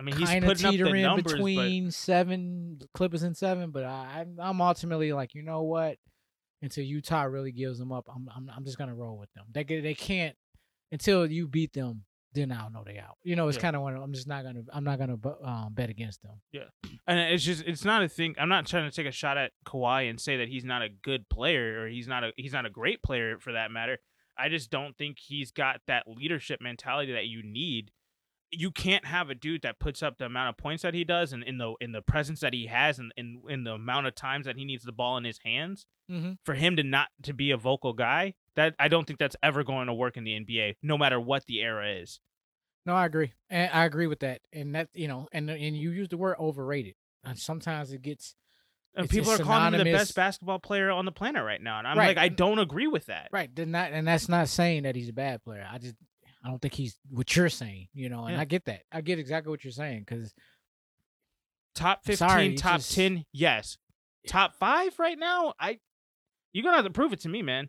[0.00, 3.70] I mean, he's kind of putting up the teetering numbers, between seven Clippers and seven.
[3.72, 5.98] But I, I'm I'm ultimately like, you know what?
[6.62, 9.46] Until Utah really gives them up, I'm I'm, I'm just gonna roll with them.
[9.52, 10.36] They they can't
[10.92, 12.04] until you beat them.
[12.34, 13.16] Then I'll know they out.
[13.22, 13.62] You know, it's Yeah.
[13.62, 13.96] kind of one.
[13.96, 14.62] of- I'm just not gonna.
[14.72, 16.40] I'm not gonna um, bet against them.
[16.52, 16.64] Yeah,
[17.06, 18.34] and it's just it's not a thing.
[18.38, 20.88] I'm not trying to take a shot at Kawhi and say that he's not a
[20.88, 23.98] good player or he's not a he's not a great player for that matter.
[24.36, 27.90] I just don't think he's got that leadership mentality that you need.
[28.50, 31.32] You can't have a dude that puts up the amount of points that he does
[31.32, 34.14] and in the in the presence that he has and in, in the amount of
[34.14, 36.32] times that he needs the ball in his hands Mm-hmm.
[36.42, 38.32] for him to not to be a vocal guy.
[38.58, 41.46] That I don't think that's ever going to work in the NBA, no matter what
[41.46, 42.20] the era is.
[42.84, 43.32] No, I agree.
[43.48, 44.40] And I agree with that.
[44.52, 46.94] And that you know, and and you use the word overrated.
[47.24, 48.34] And sometimes it gets
[48.94, 51.86] And people are calling him the best basketball player on the planet right now, and
[51.86, 52.08] I'm Right.
[52.08, 53.28] like, I don't agree with that.
[53.32, 53.48] right.
[53.54, 55.66] Then not, and that's not saying that he's a bad player.
[55.70, 55.94] I just
[56.44, 57.88] I don't think he's what you're saying.
[57.94, 58.40] You know, and Yeah.
[58.40, 58.82] I get that.
[58.90, 60.34] I get exactly what you're saying because
[61.74, 63.78] Top fifteen, sorry, top just- ten, yes.
[64.26, 65.78] Top five right now, I.
[66.52, 67.68] You're gonna have to prove it to me, man.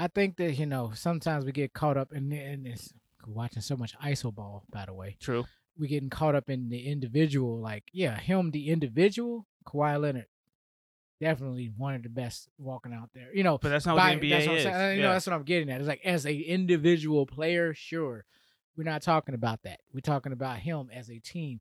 [0.00, 2.92] I think that you know sometimes we get caught up in in this
[3.26, 4.64] watching so much ISO ball.
[4.70, 5.44] By the way, True.
[5.78, 7.60] we getting caught up in the individual.
[7.60, 10.24] Like yeah, him the individual, Kawhi Leonard,
[11.20, 13.28] definitely one of the best walking out there.
[13.34, 14.62] You know, But that's not by- what the NBA that's what I'm is.
[14.64, 14.74] saying.
[14.74, 15.02] Uh, You Yeah.
[15.08, 15.80] know, that's what I'm getting at.
[15.80, 18.24] It's like as a individual player, sure,
[18.76, 19.80] we're not talking about that.
[19.92, 21.60] We're talking about him as a team,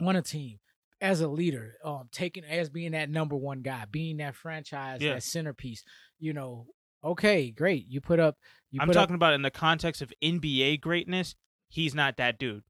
[0.00, 0.58] on a team,
[1.00, 5.14] as a leader, um, taking as being that number one guy, being that franchise, Yeah.
[5.14, 5.84] that centerpiece.
[6.18, 6.66] You know,
[7.04, 7.86] okay, great.
[7.88, 8.36] You put up.
[8.70, 11.34] You I'm put talking up, about in the context of NBA greatness.
[11.68, 12.62] He's not that dude.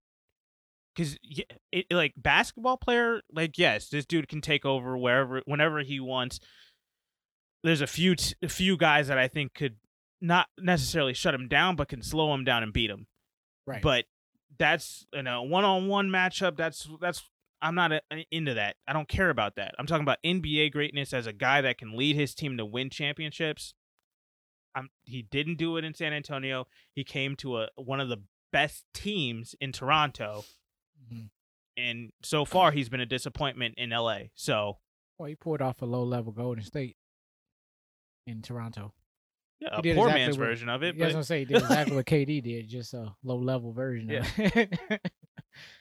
[0.95, 1.16] Because
[1.70, 6.41] it, like basketball player, like yes, this dude can take over wherever, whenever he wants.
[7.62, 9.76] There's a few, t- a few guys that I think could
[10.20, 13.07] not necessarily shut him down, but can slow him down and beat him.
[13.66, 13.83] right.
[13.83, 14.05] But
[14.59, 16.57] that's in a one-on-one matchup.
[16.57, 17.22] That's that's
[17.61, 18.01] I'm not uh
[18.31, 18.76] into that.
[18.87, 19.74] I don't care about that.
[19.79, 22.91] I'm talking about NBA greatness as a guy that can lead his team to win
[22.91, 23.74] championships.
[24.79, 26.66] I'm, he didn't do it in San Antonio.
[26.95, 28.18] He came to a one of the
[28.53, 30.45] best teams in Toronto,
[31.12, 31.29] Mhm.
[31.76, 34.29] and so far he's been a disappointment in LA.
[34.35, 34.79] So
[35.18, 36.97] well, he pulled off a low level Golden State
[38.26, 38.93] in Toronto.
[39.61, 40.95] yeah, a poor exactly man's what- version of it.
[40.97, 44.09] Was But gonna say he did exactly what KD did, just a low level version.
[44.09, 44.20] Yeah.
[44.20, 44.79] Of it.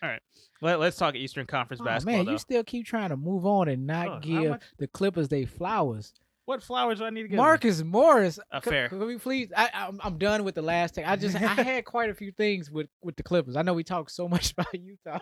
[0.02, 0.22] All right.
[0.62, 2.32] let, us talk Eastern Conference Oh, basketball man, though.
[2.32, 5.45] you still keep trying to move on and not Oh, give much- the Clippers they
[5.45, 6.14] flowers.
[6.48, 7.36] What flowers do I need to get?
[7.38, 8.89] Marcus Morris, Uh, c- fair.
[8.89, 9.50] Can we please?
[9.56, 11.08] I, I'm I'm done with the last take.
[11.08, 13.56] I just I had quite a few things with with the Clippers.
[13.56, 15.20] I know we talk so much about Utah,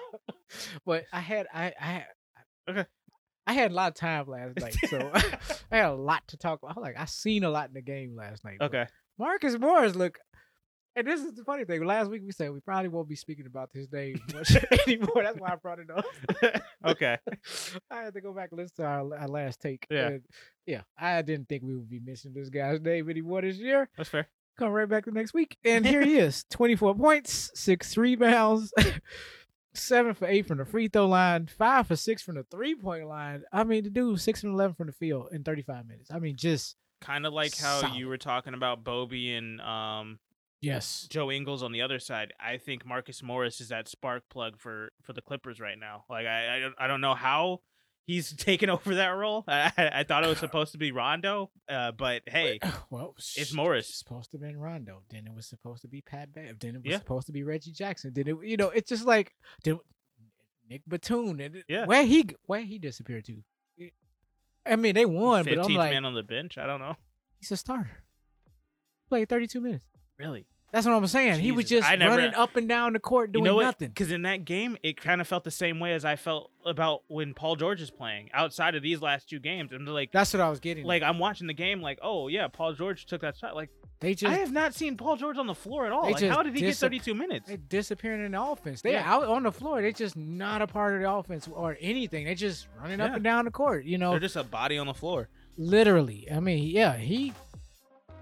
[0.85, 2.05] but I had I I had,
[2.69, 2.85] Okay.
[3.47, 5.11] I had a lot of time last night, so
[5.71, 6.77] I had a lot to talk about.
[6.77, 8.57] I was like I seen a lot in the game last night.
[8.61, 8.85] Okay.
[9.19, 10.17] Marcus Morris look.
[10.95, 11.83] And this is the funny thing.
[11.83, 14.55] Last week we said we probably won't be speaking about his name much
[14.87, 15.23] anymore.
[15.23, 16.05] That's why I brought it up.
[16.85, 17.17] Okay.
[17.91, 19.87] I had to go back and listen to our, our last take.
[19.89, 20.07] Yeah.
[20.07, 20.21] And,
[20.67, 20.81] yeah.
[20.99, 23.89] I didn't think we would be missing this guy's name anymore this year.
[23.97, 24.27] That's fair.
[24.59, 25.57] Come right back the next week.
[25.65, 28.71] And here he is 24 points, six rebounds,
[29.73, 33.07] seven for eight from the free throw line, five for six from the three point
[33.07, 33.41] line.
[33.51, 36.11] I mean, the dude six and 11 from the field in 35 minutes.
[36.11, 37.95] I mean, just, Kind of like how Solid.
[37.95, 40.19] you were talking about Bobby and um,
[40.61, 41.07] yes.
[41.09, 42.33] Joe Ingles on the other side.
[42.39, 46.05] I think Marcus Morris is that spark plug for for the Clippers right now.
[46.09, 47.61] Like I I don't, I don't know how
[48.05, 49.43] he's taken over that role.
[49.47, 53.89] I, I thought it was supposed to be Rondo, uh, but hey, well, it's Morris.
[53.89, 55.01] It's supposed to be Rondo.
[55.09, 56.59] Then it was supposed to be Pat Bev.
[56.59, 56.99] Then it was yeah.
[56.99, 58.11] supposed to be Reggie Jackson.
[58.13, 59.33] Then it, you know, it's just like
[59.63, 59.79] then
[60.69, 61.39] Nick Batum.
[61.39, 63.37] And yeah, where he where he disappeared to.
[64.67, 66.57] I mean, they won, but I'm like man on the bench.
[66.57, 66.95] I don't know.
[67.39, 68.03] He's a starter.
[69.09, 69.85] Played 32 minutes.
[70.17, 70.45] Really?
[70.75, 71.35] That's what I'm saying.
[71.35, 73.87] Jesus, he was just never, running up and down the court doing you know nothing.
[73.87, 77.03] Because in that game, it kind of felt the same way as I felt about
[77.07, 78.29] when Paul George is playing.
[78.33, 80.85] Outside of these last two games, I'm like that's what I was getting.
[80.85, 83.55] Like I'm watching the game, like oh yeah, Paul George took that shot.
[83.55, 83.69] Like
[84.01, 86.11] they just I have not seen Paul George on the floor at all.
[86.11, 87.47] Like, how did he dis- get 32 minutes?
[87.47, 88.81] They disappearing in the offense.
[88.81, 89.09] They yeah.
[89.09, 89.81] out on the floor.
[89.81, 92.25] They're just not a part of the offense or anything.
[92.25, 93.05] They're just running yeah.
[93.05, 93.85] up and down the court.
[93.85, 95.29] You know, they're just a body on the floor.
[95.57, 96.27] Literally.
[96.29, 97.33] I mean, yeah, he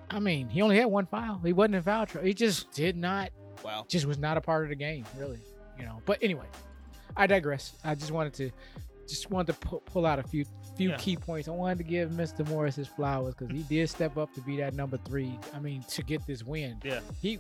[0.10, 1.42] I mean, he only had one foul.
[1.44, 2.28] He wasn't in foul trouble.
[2.28, 3.32] He just did not.
[3.64, 3.86] Wow.
[3.88, 5.40] Just was not a part of the game, really.
[5.78, 6.02] You know.
[6.06, 6.46] But anyway,
[7.16, 7.74] I digress.
[7.84, 8.52] I just wanted to,
[9.08, 10.46] just wanted to pu- pull out a few
[10.76, 10.98] few yeah.
[10.98, 11.48] key points.
[11.48, 12.48] I wanted to give Mr.
[12.48, 15.38] Morris his flowers because he did step up to be that number three.
[15.54, 16.78] I mean, to get this win.
[16.84, 17.00] Yeah.
[17.22, 17.40] He.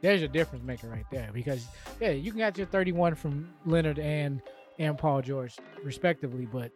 [0.00, 1.64] There's a difference maker right there because
[2.00, 4.42] yeah, you can get your 31 from Leonard and
[4.80, 6.72] and Paul George respectively, but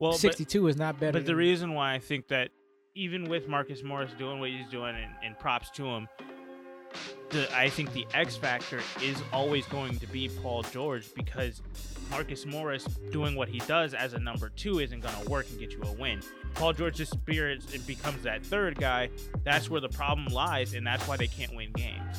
[0.00, 1.12] well, 62 but, is not better.
[1.12, 2.50] But the reason why I think that
[2.94, 6.08] even with Marcus Morris doing what he's doing, and, and props to him,
[7.30, 11.62] the, I think the X factor is always going to be Paul George because
[12.10, 15.58] Marcus Morris doing what he does as a number two isn't going to work and
[15.58, 16.20] get you a win.
[16.54, 19.10] Paul George disappears and becomes that third guy.
[19.44, 22.16] That's where the problem lies, and that's why they can't win games.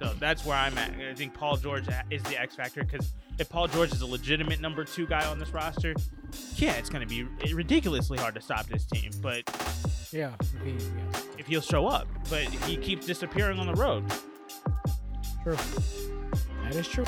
[0.00, 0.92] So that's where I'm at.
[0.94, 4.60] I think Paul George is the X factor because if Paul George is a legitimate
[4.60, 5.94] number two guy on this roster,
[6.56, 7.24] yeah, it's going to be
[7.54, 9.10] ridiculously hard to stop this team.
[9.22, 9.44] But
[10.12, 14.04] yeah, he, yeah, if he'll show up, but he keeps disappearing on the road.
[15.42, 15.56] True.
[16.64, 17.06] That is true.